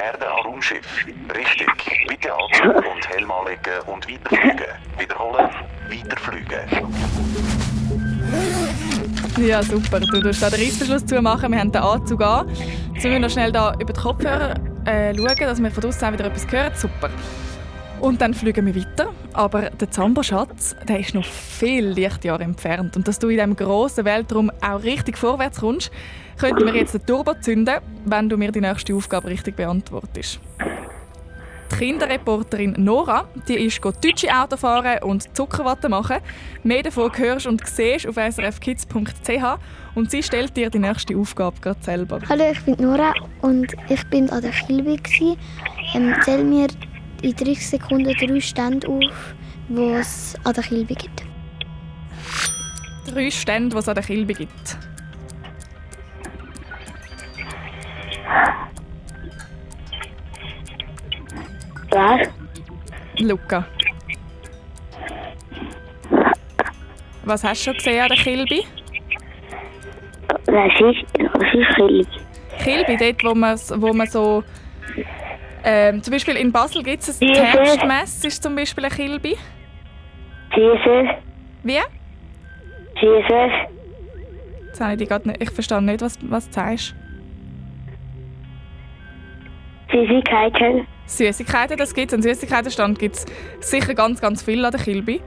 an 0.00 0.22
Raumschiff. 0.44 1.06
Richtig. 1.34 1.68
Bitte 2.08 2.32
Anzug 2.32 2.76
und 2.94 3.08
Helm 3.08 3.30
anlegen 3.30 3.80
und 3.86 4.08
weiterfliegen. 4.08 4.66
Wiederholen, 4.98 5.50
weiterfliegen. 5.88 6.60
Ja, 9.38 9.62
super. 9.62 10.00
Du 10.00 10.20
darfst 10.20 10.42
da 10.42 10.50
den 10.50 10.60
Reissverschluss 10.60 11.06
zumachen. 11.06 11.52
Wir 11.52 11.60
haben 11.60 11.72
den 11.72 11.82
Anzug 11.82 12.22
an. 12.22 12.48
Jetzt 12.48 12.68
müssen 12.94 13.10
wir 13.10 13.18
noch 13.20 13.30
schnell 13.30 13.52
da 13.52 13.74
über 13.74 13.92
die 13.92 14.00
Kopfhörer 14.00 14.54
äh, 14.84 15.14
schauen, 15.14 15.36
dass 15.38 15.62
wir 15.62 15.70
von 15.70 15.82
draussen 15.82 16.04
auch 16.08 16.12
wieder 16.12 16.24
etwas 16.26 16.50
hören. 16.50 16.72
Super. 16.74 17.10
Und 18.00 18.20
dann 18.22 18.32
fliegen 18.32 18.66
wir 18.66 18.74
weiter. 18.74 19.12
Aber 19.34 19.70
der 19.70 19.90
Zambo-Schatz, 19.90 20.76
der 20.88 21.00
ist 21.00 21.14
noch 21.14 21.24
viel 21.24 21.86
Lichtjahre 21.86 22.42
entfernt. 22.42 22.96
Und 22.96 23.06
dass 23.06 23.18
du 23.18 23.28
in 23.28 23.36
diesem 23.36 23.56
grossen 23.56 24.04
Weltraum 24.04 24.50
auch 24.62 24.82
richtig 24.82 25.18
vorwärts 25.18 25.60
kommst, 25.60 25.92
könnten 26.40 26.64
wir 26.64 26.74
jetzt 26.74 26.94
den 26.94 27.04
Turbo 27.04 27.34
zünden, 27.38 27.80
wenn 28.06 28.28
du 28.28 28.38
mir 28.38 28.50
die 28.50 28.62
nächste 28.62 28.94
Aufgabe 28.94 29.28
richtig 29.28 29.56
beantwortest. 29.56 30.40
Die 31.70 31.76
Kinderreporterin 31.76 32.74
Nora, 32.78 33.28
die 33.46 33.66
ist 33.66 33.84
deutsche 33.84 34.34
Auto 34.34 34.56
fahren 34.56 35.02
und 35.02 35.36
Zuckerwatte 35.36 35.88
machen. 35.88 36.16
Mehr 36.62 36.82
davon 36.82 37.16
hörst 37.16 37.46
und 37.46 37.64
siehst 37.66 38.06
auf 38.06 38.16
srfkids.ch 38.16 39.58
und 39.94 40.10
sie 40.10 40.22
stellt 40.22 40.56
dir 40.56 40.70
die 40.70 40.78
nächste 40.78 41.14
Aufgabe 41.16 41.60
gerade 41.60 41.82
selber. 41.82 42.20
Hallo, 42.28 42.44
ich 42.50 42.62
bin 42.62 42.76
Nora 42.78 43.12
und 43.42 43.72
ich 43.88 44.04
bin 44.06 44.30
an 44.30 44.40
der 44.40 44.52
gsi. 44.52 45.36
Ähm, 45.94 46.14
zähl 46.22 46.42
mir 46.42 46.68
in 47.22 47.34
30 47.34 47.68
Sekunden 47.68 48.14
drei 48.14 48.40
Stände 48.40 48.88
auf, 48.88 49.34
die 49.68 49.92
es 49.92 50.34
an 50.44 50.54
der 50.54 50.64
Kilbe 50.64 50.94
gibt. 50.94 51.22
Drei 53.06 53.30
Stände, 53.30 53.74
die 53.74 53.78
es 53.78 53.88
an 53.88 53.94
der 53.94 54.04
Kilbe 54.04 54.32
gibt. 54.32 54.89
Was? 61.90 62.28
Luca. 63.18 63.66
Was 67.24 67.44
hast 67.44 67.60
du 67.60 67.64
schon 67.70 67.74
gesehen 67.74 68.00
an 68.00 68.08
der 68.08 68.16
Kilbe? 68.16 68.62
Was 70.46 70.72
ist, 70.80 71.04
was 71.34 71.54
ist 71.54 71.76
Kilbe? 71.76 72.06
Kilbe, 72.58 72.96
dort, 72.96 73.24
wo 73.24 73.34
man, 73.34 73.58
wo 73.76 73.92
man 73.92 74.06
so... 74.06 74.42
Ähm, 75.62 76.02
zum 76.02 76.12
Beispiel 76.12 76.36
in 76.36 76.52
Basel 76.52 76.82
gibt 76.82 77.02
es 77.02 77.20
ein. 77.20 77.34
Herbstmess, 77.34 78.24
ist 78.24 78.42
zum 78.42 78.56
Beispiel 78.56 78.84
eine 78.84 78.94
Kilbe. 78.94 79.34
Jesus. 80.56 81.08
Wie? 81.62 81.78
Jesus. 83.00 83.52
Jetzt 84.66 84.80
habe 84.80 84.92
ich, 84.92 84.98
die 84.98 85.06
grad 85.06 85.26
nicht, 85.26 85.42
ich 85.42 85.50
verstehe 85.50 85.82
nicht, 85.82 86.00
was, 86.00 86.18
was 86.22 86.46
du 86.48 86.54
sagst. 86.54 86.94
Süßigkeiten. 89.92 90.86
Süßigkeiten, 91.16 91.76
das 91.76 91.94
gibt 91.94 92.08
es. 92.08 92.14
Einen 92.14 92.22
Süßigkeitenstand 92.22 92.98
gibt 92.98 93.16
es 93.16 93.26
sicher 93.60 93.94
ganz, 93.94 94.20
ganz 94.20 94.42
viel 94.42 94.64
an 94.64 94.72
der 94.72 94.80
Kilbe. 94.80 95.20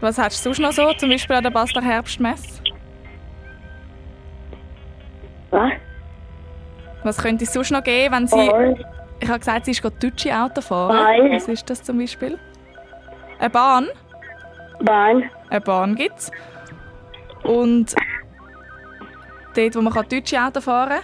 Was 0.00 0.18
hast 0.18 0.44
du 0.44 0.52
sonst 0.52 0.58
noch 0.60 0.72
so, 0.72 0.92
zum 0.94 1.10
Beispiel 1.10 1.36
an 1.36 1.42
der 1.42 1.50
Basler 1.50 1.82
Herbstmesse? 1.82 2.62
Was? 5.50 5.72
Was 7.02 7.18
könnte 7.18 7.44
es 7.44 7.52
sonst 7.52 7.70
noch 7.70 7.82
geben, 7.82 8.14
wenn 8.14 8.26
sie... 8.26 8.48
Ball. 8.48 8.86
Ich 9.18 9.28
habe 9.28 9.38
gesagt, 9.38 9.64
sie 9.64 9.70
ist 9.70 9.80
gerade 9.80 9.96
deutsche 9.98 10.36
Auto 10.36 10.60
fahren. 10.60 10.96
Ball. 10.96 11.30
Was 11.32 11.48
ist 11.48 11.68
das 11.70 11.82
zum 11.82 11.98
Beispiel? 11.98 12.38
Eine 13.38 13.50
Bahn? 13.50 13.88
Bahn. 14.80 15.30
Eine 15.48 15.60
Bahn 15.60 15.94
gibt 15.94 16.18
es. 16.18 16.30
Und 17.42 17.94
dort, 19.54 19.76
wo 19.76 19.80
man 19.80 19.92
kann 19.92 20.06
deutsche 20.08 20.38
Auto 20.40 20.60
fahren 20.60 20.90
kann, 20.90 21.02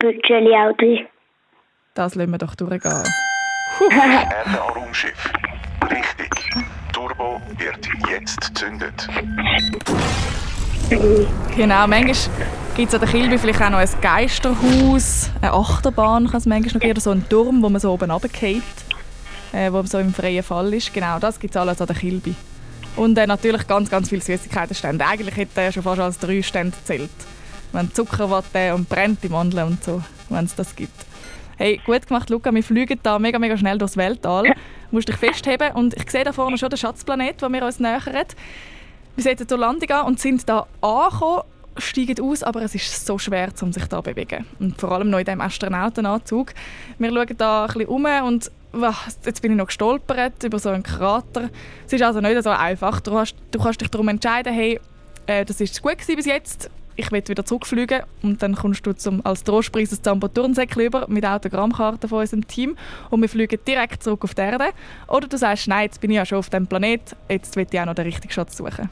Bütscheli 0.00 0.54
Auto. 0.54 0.98
Das 1.98 2.14
lassen 2.14 2.30
wir 2.30 2.38
doch 2.38 2.54
durchgehen. 2.54 3.02
Erde 3.90 4.36
an 4.44 4.54
Raumschiff. 4.54 5.32
Richtig. 5.90 6.30
Turbo 6.92 7.40
wird 7.56 7.88
jetzt 8.08 8.40
gezündet. 8.40 9.08
Genau, 11.56 11.86
manchmal 11.88 12.14
gibt 12.76 12.88
es 12.88 12.94
an 12.94 13.00
der 13.00 13.08
Kilbe 13.08 13.38
vielleicht 13.38 13.60
auch 13.60 13.70
noch 13.70 13.78
ein 13.78 13.88
Geisterhaus, 14.00 15.30
eine 15.42 15.52
Achterbahn 15.52 16.28
kann 16.28 16.38
es 16.38 16.46
manchmal 16.46 16.74
noch 16.74 16.80
geben, 16.80 16.92
oder 16.92 17.00
so 17.00 17.10
einen 17.10 17.28
Turm, 17.28 17.62
wo 17.62 17.68
man 17.68 17.80
so 17.80 17.92
oben 17.92 18.10
runterfällt, 18.10 18.62
äh, 19.52 19.72
wo 19.72 19.82
so 19.82 19.98
im 19.98 20.14
freien 20.14 20.44
Fall 20.44 20.72
ist. 20.72 20.94
Genau, 20.94 21.18
das 21.18 21.40
gibt 21.40 21.56
es 21.56 21.60
alles 21.60 21.80
an 21.80 21.88
der 21.88 21.96
Kilbe. 21.96 22.34
Und 22.94 23.18
äh, 23.18 23.26
natürlich 23.26 23.66
ganz, 23.66 23.90
ganz 23.90 24.08
viele 24.08 24.22
Süßigkeitenstände. 24.22 25.04
Eigentlich 25.04 25.36
hätte 25.36 25.60
er 25.60 25.72
schon 25.72 25.82
fast 25.82 26.00
als 26.00 26.18
drei 26.18 26.42
Stände 26.42 26.76
gezählt. 26.76 27.10
Wenn 27.72 27.92
Zuckerwatte 27.92 28.74
und 28.74 28.88
brennte 28.88 29.28
Mandeln 29.28 29.66
und 29.66 29.84
so, 29.84 30.00
wenn 30.30 30.44
es 30.44 30.54
das 30.54 30.74
gibt. 30.76 31.07
Hey, 31.60 31.80
gut 31.84 32.06
gemacht, 32.06 32.30
Luca. 32.30 32.54
Wir 32.54 32.62
fliegen 32.62 33.00
da 33.02 33.18
mega, 33.18 33.36
mega 33.36 33.56
schnell 33.56 33.78
durchs 33.78 33.96
Weltall. 33.96 34.44
Du 34.44 34.52
musst 34.92 35.08
dich 35.08 35.16
festheben. 35.16 35.72
Und 35.72 35.92
ich 35.92 36.08
sehe 36.08 36.22
da 36.22 36.32
vorne 36.32 36.56
schon 36.56 36.70
den 36.70 36.76
Schatzplanet, 36.76 37.42
den 37.42 37.52
wir 37.52 37.64
uns 37.64 37.80
nähern. 37.80 38.26
Wir 39.16 39.24
setzen 39.24 39.48
zur 39.48 39.58
Landung 39.58 39.90
an 39.90 40.06
und 40.06 40.20
sind 40.20 40.48
da 40.48 40.68
angekommen, 40.80 41.42
steigen 41.76 42.20
aus, 42.20 42.44
aber 42.44 42.62
es 42.62 42.76
ist 42.76 43.04
so 43.04 43.18
schwer, 43.18 43.48
um 43.60 43.72
sich 43.72 43.84
da 43.86 43.96
zu 43.96 44.02
bewegen. 44.04 44.46
Und 44.60 44.80
vor 44.80 44.92
allem 44.92 45.10
noch 45.10 45.18
in 45.18 45.24
diesem 45.24 45.40
Astronautenanzug. 45.40 46.54
Wir 46.96 47.10
schauen 47.10 47.36
da 47.36 47.64
ein 47.64 47.72
bisschen 47.72 47.88
um 47.88 48.04
und 48.04 48.52
jetzt 49.24 49.42
bin 49.42 49.50
ich 49.50 49.58
noch 49.58 49.66
gestolpert 49.66 50.44
über 50.44 50.60
so 50.60 50.68
einen 50.68 50.84
Krater. 50.84 51.50
Es 51.84 51.92
ist 51.92 52.02
also 52.02 52.20
nicht 52.20 52.40
so 52.40 52.50
einfach. 52.50 53.00
Du, 53.00 53.18
hast, 53.18 53.34
du 53.50 53.58
kannst 53.58 53.80
dich 53.80 53.88
darum 53.88 54.06
entscheiden, 54.06 54.52
hey, 54.52 54.78
äh, 55.26 55.44
das 55.44 55.60
ist 55.60 55.82
gut 55.82 55.96
bis 56.06 56.26
jetzt, 56.26 56.70
ich 56.98 57.12
will 57.12 57.22
wieder 57.26 57.44
zurückfliegen 57.44 58.02
und 58.22 58.42
dann 58.42 58.56
kommst 58.56 58.84
du 58.84 58.92
zum, 58.92 59.24
als 59.24 59.44
Trostpreis 59.44 59.92
ein 59.92 60.02
Zambo-Turnsäckchen 60.02 60.82
über 60.82 61.06
mit 61.08 61.24
Autogrammkarten 61.24 62.08
von 62.08 62.18
unserem 62.18 62.46
Team 62.46 62.76
und 63.10 63.20
wir 63.20 63.28
fliegen 63.28 63.58
direkt 63.66 64.02
zurück 64.02 64.24
auf 64.24 64.34
die 64.34 64.42
Erde. 64.42 64.70
Oder 65.06 65.28
du 65.28 65.38
sagst, 65.38 65.68
nein, 65.68 65.84
jetzt 65.84 66.00
bin 66.00 66.10
ich 66.10 66.16
ja 66.16 66.26
schon 66.26 66.38
auf 66.38 66.50
dem 66.50 66.66
Planet, 66.66 67.14
jetzt 67.28 67.54
will 67.54 67.66
ich 67.70 67.80
auch 67.80 67.86
noch 67.86 67.94
den 67.94 68.06
richtigen 68.06 68.32
Schatz 68.32 68.56
suchen. 68.56 68.90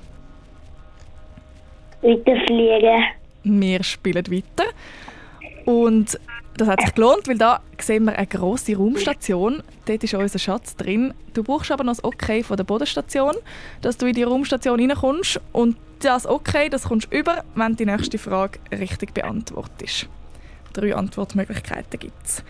Weiterfliegen. 2.01 3.05
Wir 3.43 3.83
spielen 3.83 4.25
weiter. 4.31 4.71
Und 5.65 6.21
das 6.57 6.69
hat 6.69 6.81
sich 6.81 6.95
gelohnt, 6.95 7.29
weil 7.29 7.39
da 7.39 7.61
sehen 7.81 8.05
wir 8.05 8.17
eine 8.17 8.27
grosse 8.27 8.77
Raumstation. 8.77 9.63
Dort 9.85 10.05
ist 10.05 10.15
unser 10.15 10.39
Schatz 10.39 10.77
drin. 10.77 11.15
Du 11.35 11.43
brauchst 11.43 11.71
aber 11.71 11.85
noch 11.85 11.93
das 11.93 12.05
Okay 12.05 12.43
von 12.43 12.57
der 12.57 12.65
Bodenstation, 12.65 13.35
dass 13.83 13.97
du 13.97 14.07
in 14.07 14.15
die 14.15 14.23
Raumstation 14.23 14.81
reinkommst. 14.81 15.41
Und 15.53 15.77
das 16.01 16.27
Okay, 16.27 16.69
das 16.69 16.85
kommst 16.85 17.13
du 17.13 17.19
über, 17.19 17.45
wenn 17.55 17.77
die 17.77 17.87
nächste 17.87 18.19
Frage 18.19 18.59
richtig 18.73 19.15
beantwortest. 19.15 20.09
Drei 20.73 20.95
Antwortmöglichkeiten 20.95 21.99
gibt 21.99 22.27
es. 22.27 22.43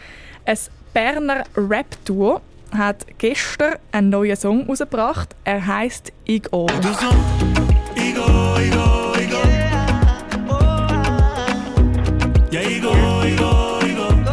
Ein 0.44 0.58
Berner 0.92 1.44
Rap-Duo 1.56 2.40
hat 2.72 3.06
gestern 3.18 3.76
einen 3.92 4.10
neuen 4.10 4.36
Song 4.36 4.66
rausgebracht. 4.66 5.34
Er 5.44 5.64
heißt 5.66 6.12
Igor. 6.24 6.68
Igo, 7.96 8.58
Igo, 8.58 8.95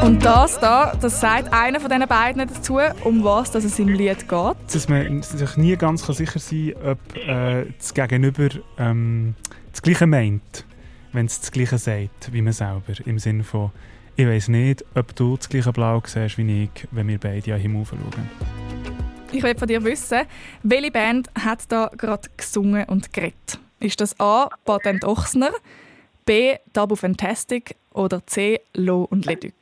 Und 0.04 0.26
das 0.26 0.60
da, 0.60 0.94
das 1.00 1.22
sagt 1.22 1.54
einer 1.54 1.80
von 1.80 1.90
diesen 1.90 2.06
beiden 2.10 2.46
dazu, 2.46 2.78
um 3.06 3.24
was 3.24 3.52
dass 3.52 3.64
es 3.64 3.80
im 3.80 3.88
Lied 3.88 4.28
geht. 4.28 4.56
Dass 4.74 4.90
man 4.90 5.24
sich 5.24 5.56
nie 5.56 5.78
ganz 5.78 6.06
sicher 6.06 6.40
sein 6.40 6.74
kann, 6.74 6.92
ob 6.92 7.16
äh, 7.16 7.66
das 7.78 7.94
Gegenüber 7.94 8.50
ähm, 8.78 9.34
das 9.72 9.82
Gleiche 9.82 10.06
meint, 10.06 10.66
wenn 11.14 11.28
es 11.28 11.40
das 11.40 11.54
Gleiche 11.54 11.78
sagt 11.78 12.34
wie 12.34 12.42
man 12.42 12.52
selber. 12.52 12.94
Im 13.06 13.18
Sinne 13.18 13.46
von, 13.46 13.72
ich 14.18 14.28
weiß 14.28 14.50
nicht, 14.50 14.84
ob 14.94 15.16
du 15.16 15.38
das 15.38 15.48
gleiche 15.48 15.72
Blau 15.72 16.04
siehst 16.06 16.38
wie 16.38 16.64
ich, 16.64 16.88
wenn 16.92 17.08
wir 17.08 17.18
beide 17.18 17.54
an 17.54 17.60
den 17.60 17.72
Himmel 17.72 17.86
schauen. 17.86 18.30
Ich 19.32 19.42
will 19.42 19.58
von 19.58 19.70
dir 19.70 19.82
wissen, 19.86 20.24
welche 20.64 20.92
Band 20.92 21.30
hat 21.40 21.72
da 21.72 21.90
gerade 21.98 22.28
gesungen 22.36 22.84
und 22.90 23.14
geredet? 23.14 23.58
Ist 23.80 24.02
das 24.02 24.20
A. 24.20 24.50
Patent 24.66 25.06
Ochsner, 25.06 25.52
B. 26.26 26.58
Tabu 26.74 26.98
Fantastic 26.98 27.78
oder 27.94 28.28
C. 28.28 28.60
Lo 28.74 29.08
und 29.10 29.26
Leduc? 29.26 29.54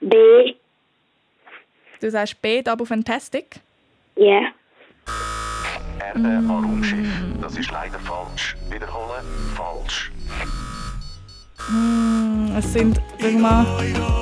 B. 0.00 0.54
Du 2.00 2.10
sagst 2.10 2.40
B. 2.40 2.62
Tabu 2.62 2.84
Fantastic? 2.84 3.60
Ja. 4.16 4.52
Erde 6.00 6.28
an 6.28 6.50
Raumschiff. 6.50 7.08
Das 7.40 7.56
ist 7.58 7.70
leider 7.70 7.98
falsch. 7.98 8.56
Wiederholen, 8.70 9.24
falsch. 9.54 10.10
Mm, 11.68 12.56
es 12.56 12.72
sind, 12.72 13.00
sag 13.18 13.34
mal, 13.34 13.66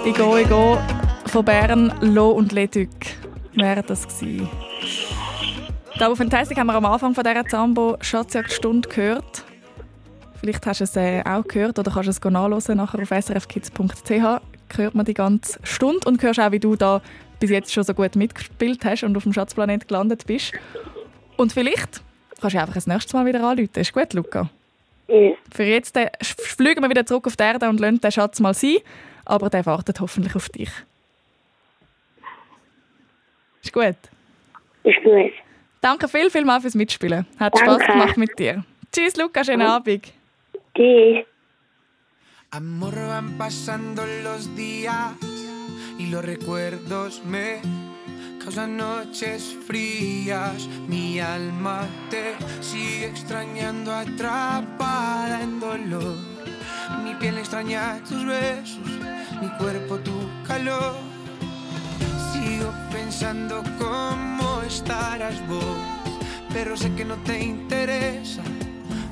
Igo 0.04 0.36
Igo 0.36 0.78
von 1.26 1.44
Bern, 1.44 1.94
Lo 2.00 2.30
und 2.30 2.52
Leduc. 2.52 2.88
Wäre 3.54 3.82
das 3.82 4.06
gewesen. 4.06 4.48
Tabu 5.98 6.16
Fantastic 6.16 6.58
haben 6.58 6.66
wir 6.66 6.74
am 6.74 6.84
Anfang 6.84 7.14
von 7.14 7.24
dieser 7.24 7.46
Zambo 7.46 7.96
Schatzjagdstunde 8.00 8.88
gehört. 8.88 9.44
Vielleicht 10.40 10.66
hast 10.66 10.80
du 10.80 10.84
es 10.84 10.96
äh, 10.96 11.22
auch 11.24 11.44
gehört 11.44 11.78
oder 11.78 11.90
kannst 11.90 12.06
du 12.06 12.28
es 12.28 12.32
nachhören 12.32 12.76
nachher 12.76 13.02
auf 13.02 13.24
srfkids.ch. 13.24 14.57
Hört 14.76 14.94
man 14.94 15.04
die 15.04 15.14
ganze 15.14 15.58
Stunde 15.62 16.06
und 16.06 16.22
hörst 16.22 16.40
auch, 16.40 16.52
wie 16.52 16.60
du 16.60 16.76
da 16.76 17.02
bis 17.40 17.50
jetzt 17.50 17.72
schon 17.72 17.84
so 17.84 17.94
gut 17.94 18.16
mitgespielt 18.16 18.84
hast 18.84 19.04
und 19.04 19.16
auf 19.16 19.22
dem 19.22 19.32
Schatzplanet 19.32 19.88
gelandet 19.88 20.26
bist. 20.26 20.52
Und 21.36 21.52
vielleicht 21.52 22.02
kannst 22.40 22.54
du 22.54 22.60
einfach 22.60 22.74
das 22.74 22.86
nächste 22.86 23.16
Mal 23.16 23.26
wieder 23.26 23.42
anrufen. 23.42 23.78
Ist 23.78 23.92
gut, 23.92 24.12
Luca? 24.12 24.50
Ja. 25.08 25.30
Für 25.54 25.64
jetzt 25.64 25.96
äh, 25.96 26.10
fliegen 26.22 26.82
wir 26.82 26.90
wieder 26.90 27.06
zurück 27.06 27.26
auf 27.26 27.36
die 27.36 27.42
Erde 27.42 27.68
und 27.68 27.80
lassen 27.80 28.00
den 28.00 28.12
Schatz 28.12 28.40
mal 28.40 28.54
sein. 28.54 28.76
Aber 29.24 29.48
der 29.48 29.64
wartet 29.66 30.00
hoffentlich 30.00 30.34
auf 30.34 30.48
dich. 30.48 30.70
Ist 33.62 33.72
gut? 33.72 33.96
Ist 34.84 35.02
gut. 35.02 35.32
Danke 35.80 36.08
viel, 36.08 36.30
viel 36.30 36.44
mal 36.44 36.60
fürs 36.60 36.74
Mitspielen. 36.74 37.26
Hat 37.38 37.54
Danke. 37.54 37.82
Spaß 37.82 37.86
gemacht 37.86 38.16
mit 38.16 38.38
dir. 38.38 38.64
Tschüss, 38.92 39.16
Luca, 39.16 39.44
schönen 39.44 39.62
Abend. 39.62 40.12
Tschüss. 40.74 41.24
Amor, 42.50 42.94
van 42.94 43.36
pasando 43.36 44.06
los 44.06 44.56
días 44.56 45.12
y 45.98 46.06
los 46.06 46.24
recuerdos 46.24 47.20
me 47.22 47.60
causan 48.42 48.78
noches 48.78 49.54
frías. 49.66 50.66
Mi 50.88 51.20
alma 51.20 51.86
te 52.08 52.36
sigue 52.62 53.08
extrañando, 53.08 53.94
atrapada 53.94 55.42
en 55.42 55.60
dolor. 55.60 56.16
Mi 57.04 57.14
piel 57.16 57.36
extraña 57.36 58.02
tus 58.08 58.24
besos, 58.24 58.78
mi 59.42 59.50
cuerpo 59.58 59.98
tu 59.98 60.18
calor. 60.46 60.96
Sigo 62.32 62.72
pensando 62.90 63.62
cómo 63.78 64.62
estarás 64.62 65.46
vos, 65.46 65.76
pero 66.50 66.78
sé 66.78 66.94
que 66.94 67.04
no 67.04 67.16
te 67.24 67.44
interesa 67.44 68.42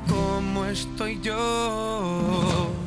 cómo 0.09 0.65
estoy 0.65 1.21
yo. 1.21 2.86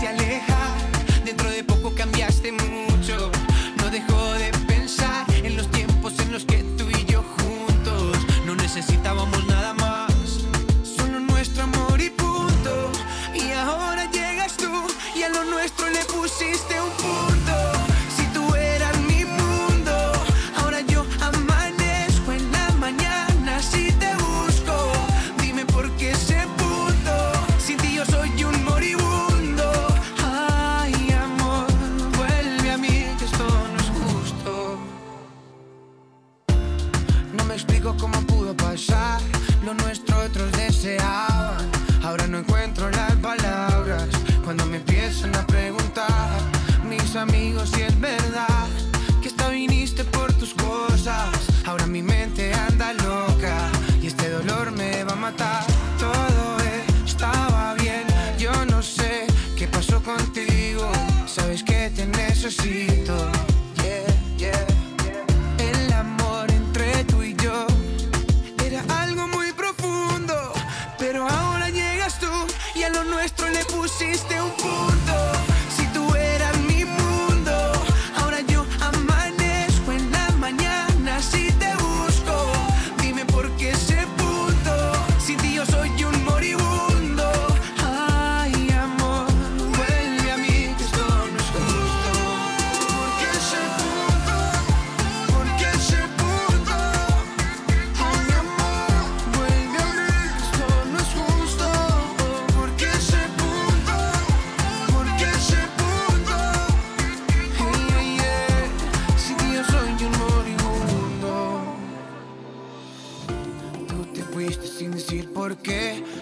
Te 0.00 0.06
empezaste 0.06 0.06
a 0.06 0.10
alejar, 0.10 1.24
dentro 1.24 1.50
de 1.50 1.64
poco 1.64 1.94
cambiaste 1.94 2.52
mucho. 2.52 3.30
No 3.78 3.90
dejo 3.90 4.32
de 4.34 4.50
pensar 4.66 5.24
en 5.42 5.56
los 5.56 5.70
tiempos 5.70 6.18
en 6.18 6.32
los 6.32 6.44
que 6.44 6.62
tú 6.76 6.88
y 6.90 7.04
yo 7.04 7.22
juntos 7.22 8.16
no 8.44 8.54
necesitábamos 8.54 9.46
nada 9.46 9.74
más, 9.74 10.12
solo 10.82 11.20
nuestro 11.20 11.64
amor 11.64 12.00
y 12.00 12.10
punto. 12.10 12.90
Y 13.34 13.52
ahora 13.52 14.10
llegas 14.10 14.56
tú 14.56 14.70
y 15.14 15.22
a 15.22 15.28
lo 15.28 15.44
nuestro 15.44 15.88
le 15.90 16.04
pusiste 16.04 16.80
un 16.80 16.90
punto. 16.90 17.05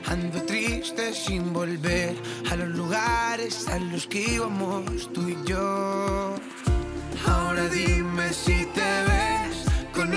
Ando 0.07 0.41
triste 0.43 1.13
sin 1.13 1.53
volver 1.53 2.15
a 2.51 2.57
los 2.57 2.69
lugares 2.69 3.69
a 3.69 3.79
los 3.79 4.07
que 4.07 4.21
íbamos 4.37 5.13
tú 5.13 5.29
y 5.29 5.37
yo. 5.45 6.35
Ahora 7.27 7.69
dime 7.69 8.33
si 8.33 8.65
te 8.67 8.81
ves 8.81 9.65
con 9.93 10.15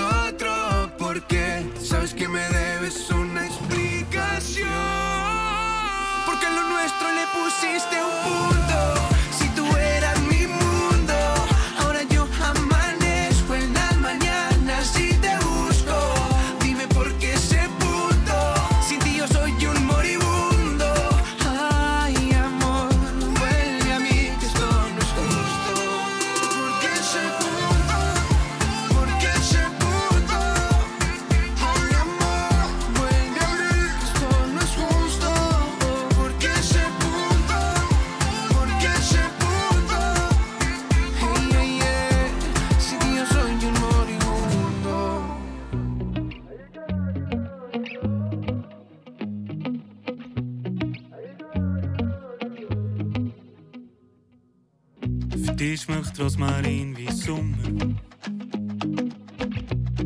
schmeckt 55.88 56.20
Rosmarin 56.20 56.94
wie 56.96 57.10
Sommer. 57.10 57.96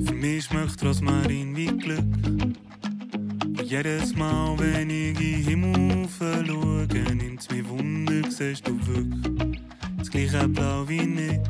Für 0.07 0.14
mich 0.14 0.45
schmeckt 0.45 0.83
Rosmarin 0.85 1.57
wie 1.57 1.66
Glück. 1.66 1.99
Und 2.28 3.62
jedes 3.64 4.14
Mal, 4.14 4.57
wenn 4.59 4.91
ich 4.91 5.09
in 5.09 5.14
den 5.14 5.45
Himmel 5.45 6.09
schaue, 6.16 6.87
nimmt's 7.14 7.51
mir 7.51 7.68
Wunder, 7.68 8.30
siehst 8.30 8.66
du 8.66 8.78
wirklich 8.87 9.61
das 9.99 10.11
gleiche 10.11 10.49
Blau 10.49 10.89
wie 10.89 11.01
ich. 11.01 11.41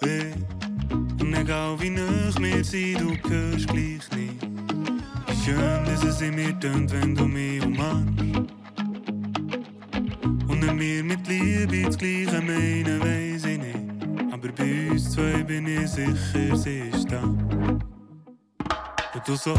Hey. 0.00 0.32
Und 1.20 1.34
egal 1.34 1.78
wie 1.80 1.90
nah 1.90 2.32
wir 2.38 2.64
sind, 2.64 2.98
du 2.98 3.10
hörst 3.28 3.68
gleich 3.68 4.10
nicht. 4.16 4.42
Wie 5.26 5.44
schön, 5.44 5.84
dass 5.84 6.02
es 6.02 6.20
in 6.22 6.34
mir 6.34 6.58
tönt, 6.58 6.90
wenn 6.92 7.14
du 7.14 7.26
mich 7.26 7.62
umarmst. 7.62 8.31
Wir 10.82 11.04
mit 11.04 11.28
Liebe 11.28 11.82
das 11.86 11.96
Gleiche 11.96 12.40
meinen, 12.40 13.00
weiss 13.00 13.44
ich 13.44 13.56
nicht. 13.56 14.32
Aber 14.32 14.48
bei 14.48 14.90
uns 14.90 15.12
zwei 15.12 15.44
bin 15.44 15.68
ich 15.68 15.88
sicher, 15.88 16.56
sie 16.56 16.90
ist 16.92 17.08
da. 17.08 17.22
Und 17.22 17.78
du 19.24 19.36
so, 19.36 19.54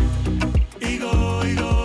ich 0.81 0.99
go, 0.99 1.41
ich 1.45 1.55
go. 1.55 1.82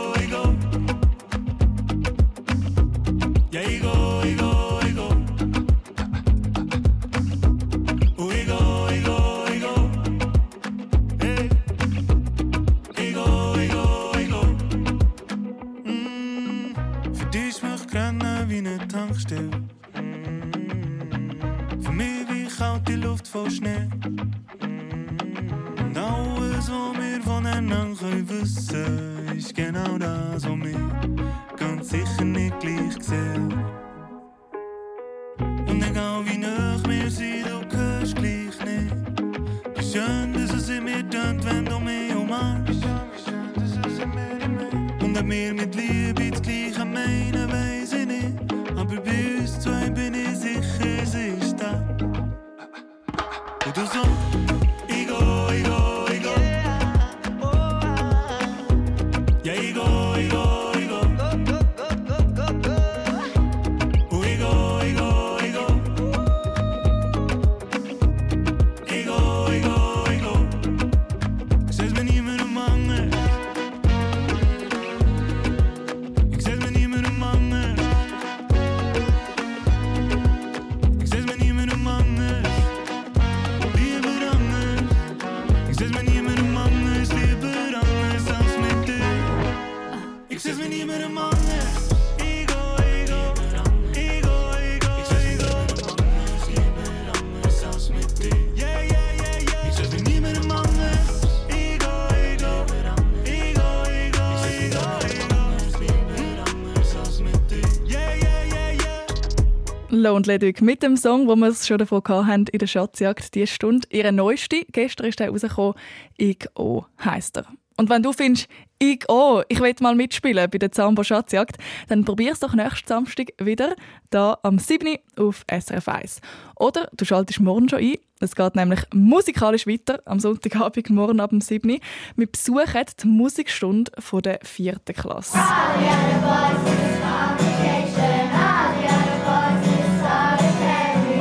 Yeah. 109.99 110.11
Lo 110.11 110.17
und 110.17 110.27
Ledwig 110.27 110.61
mit 110.63 110.83
dem 110.83 110.97
Song, 110.97 111.27
wo 111.29 111.37
wir 111.37 111.49
es 111.49 111.67
schon 111.67 111.79
davon 111.79 112.03
hatten 112.07 112.47
in 112.53 112.59
der 112.59 112.67
Schatzjagd, 112.67 113.35
die 113.35 113.47
Stunde. 113.47 113.87
Ihre 113.91 114.13
neueste, 114.13 114.65
gestern 114.73 115.07
ist 115.07 115.21
der 115.21 115.31
rausgekommen, 115.31 115.75
«Ich 116.17 116.47
O» 116.55 116.85
heisst 117.05 117.37
er. 117.37 117.47
Und 117.77 117.91
wenn 117.91 118.03
du 118.03 118.13
findest, 118.13 118.49
«Ich 118.79 119.09
O, 119.09 119.43
ich 119.49 119.61
will 119.61 119.75
mal 119.81 119.95
mitspielen 119.95 120.51
bei 120.51 120.59
der 120.59 120.73
Zambo 120.73 121.05
Schatzjagd», 121.05 121.59
dann 121.89 122.05
probier 122.05 122.33
es 122.33 122.41
doch 122.41 122.55
nächsten 122.55 122.87
Samstag 122.89 123.29
wieder, 123.41 123.75
da 124.11 124.39
am 124.43 124.59
7. 124.59 124.97
auf 125.17 125.45
SRF 125.51 125.89
1. 125.89 126.21
Oder 126.57 126.89
du 126.97 127.05
schaltest 127.05 127.41
morgen 127.41 127.69
schon 127.69 127.81
ein. 127.81 127.95
Es 128.21 128.35
geht 128.35 128.57
nämlich 128.57 128.81
musikalisch 128.93 129.67
weiter 129.67 130.01
am 130.05 130.19
Sonntagabend, 130.19 130.91
morgen 130.91 131.21
ab 131.21 131.31
dem 131.31 131.41
7. 131.41 131.79
Wir 132.17 132.27
besuchen 132.27 132.85
die 133.03 133.07
Musikstunde 133.07 133.93
der 134.23 134.41
4. 134.43 134.77
Klasse. 134.95 135.39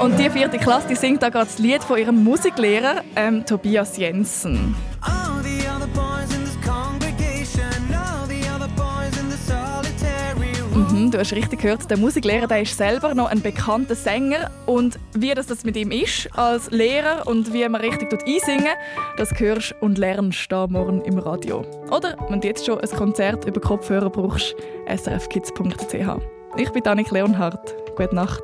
Und 0.08 0.18
die 0.18 0.30
vierte 0.30 0.58
Klasse 0.58 0.88
die 0.88 0.96
singt 0.96 1.22
da 1.22 1.28
gerade 1.28 1.48
das 1.48 1.60
Lied 1.60 1.84
von 1.84 1.98
ihrem 1.98 2.24
Musiklehrer 2.24 3.04
ähm, 3.18 3.46
Tobias 3.46 3.98
Jensen. 3.98 4.74
Mhm, 10.74 11.12
du 11.12 11.20
hast 11.20 11.34
richtig 11.34 11.60
gehört, 11.60 11.92
der 11.92 11.98
Musiklehrer 11.98 12.48
der 12.48 12.62
ist 12.62 12.78
selber 12.78 13.14
noch 13.14 13.30
ein 13.30 13.42
bekannter 13.42 13.96
Sänger. 13.96 14.50
Und 14.66 14.98
wie 15.14 15.34
das, 15.34 15.48
das 15.48 15.66
mit 15.66 15.76
ihm 15.76 15.92
ist 15.92 16.30
als 16.38 16.72
Lehrer 16.72 17.28
und 17.28 17.52
wie 17.52 17.68
man 17.68 17.82
richtig 17.82 18.10
dort 18.10 18.26
einsingen, 18.26 18.76
das 19.18 19.38
hörst 19.38 19.76
und 19.82 19.98
lernst 19.98 20.50
da 20.50 20.68
morgen 20.68 21.02
im 21.02 21.20
Radio. 21.20 21.66
Oder 21.92 22.16
wenn 22.30 22.40
du 22.40 22.48
jetzt 22.48 22.66
schon 22.66 22.80
ein 22.80 22.90
Konzert 22.92 23.44
über 23.44 23.60
Kopfhörer 23.60 24.10
brauchst, 24.10 24.56
srfkids.ch. 24.88 26.24
Ich 26.56 26.70
bin 26.70 26.88
Annik 26.88 27.12
Leonhardt. 27.12 27.76
Gute 27.98 28.16
Nacht. 28.16 28.44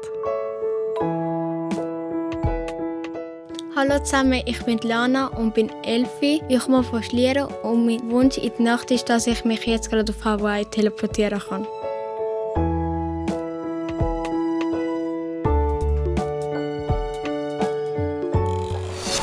Hallo 3.75 3.97
zusammen, 3.97 4.39
ich 4.45 4.63
bin 4.65 4.77
Lana 4.83 5.29
und 5.29 5.55
bin 5.55 5.67
Elfi. 5.83 6.43
Ich 6.47 6.59
komme 6.59 6.83
von 6.83 7.01
Schlieren 7.01 7.47
und 7.63 7.87
mein 7.87 8.07
Wunsch 8.11 8.37
in 8.37 8.51
der 8.59 8.61
Nacht 8.61 8.91
ist, 8.91 9.09
dass 9.09 9.25
ich 9.25 9.43
mich 9.45 9.65
jetzt 9.65 9.89
gerade 9.89 10.13
auf 10.13 10.23
Hawaii 10.23 10.63
teleportieren 10.65 11.39
kann. 11.39 11.65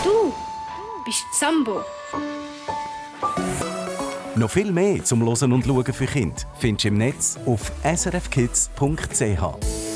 Du 0.02 0.34
bist 1.04 1.22
Sambo. 1.38 1.82
Noch 4.34 4.50
viel 4.50 4.72
mehr 4.72 5.04
zum 5.04 5.22
Losen 5.22 5.52
und 5.52 5.64
Schauen 5.64 5.84
für 5.84 6.06
Kinder 6.06 6.42
findest 6.58 6.84
du 6.84 6.88
im 6.88 6.98
Netz 6.98 7.38
auf 7.46 7.70
srfkids.ch. 7.84 9.89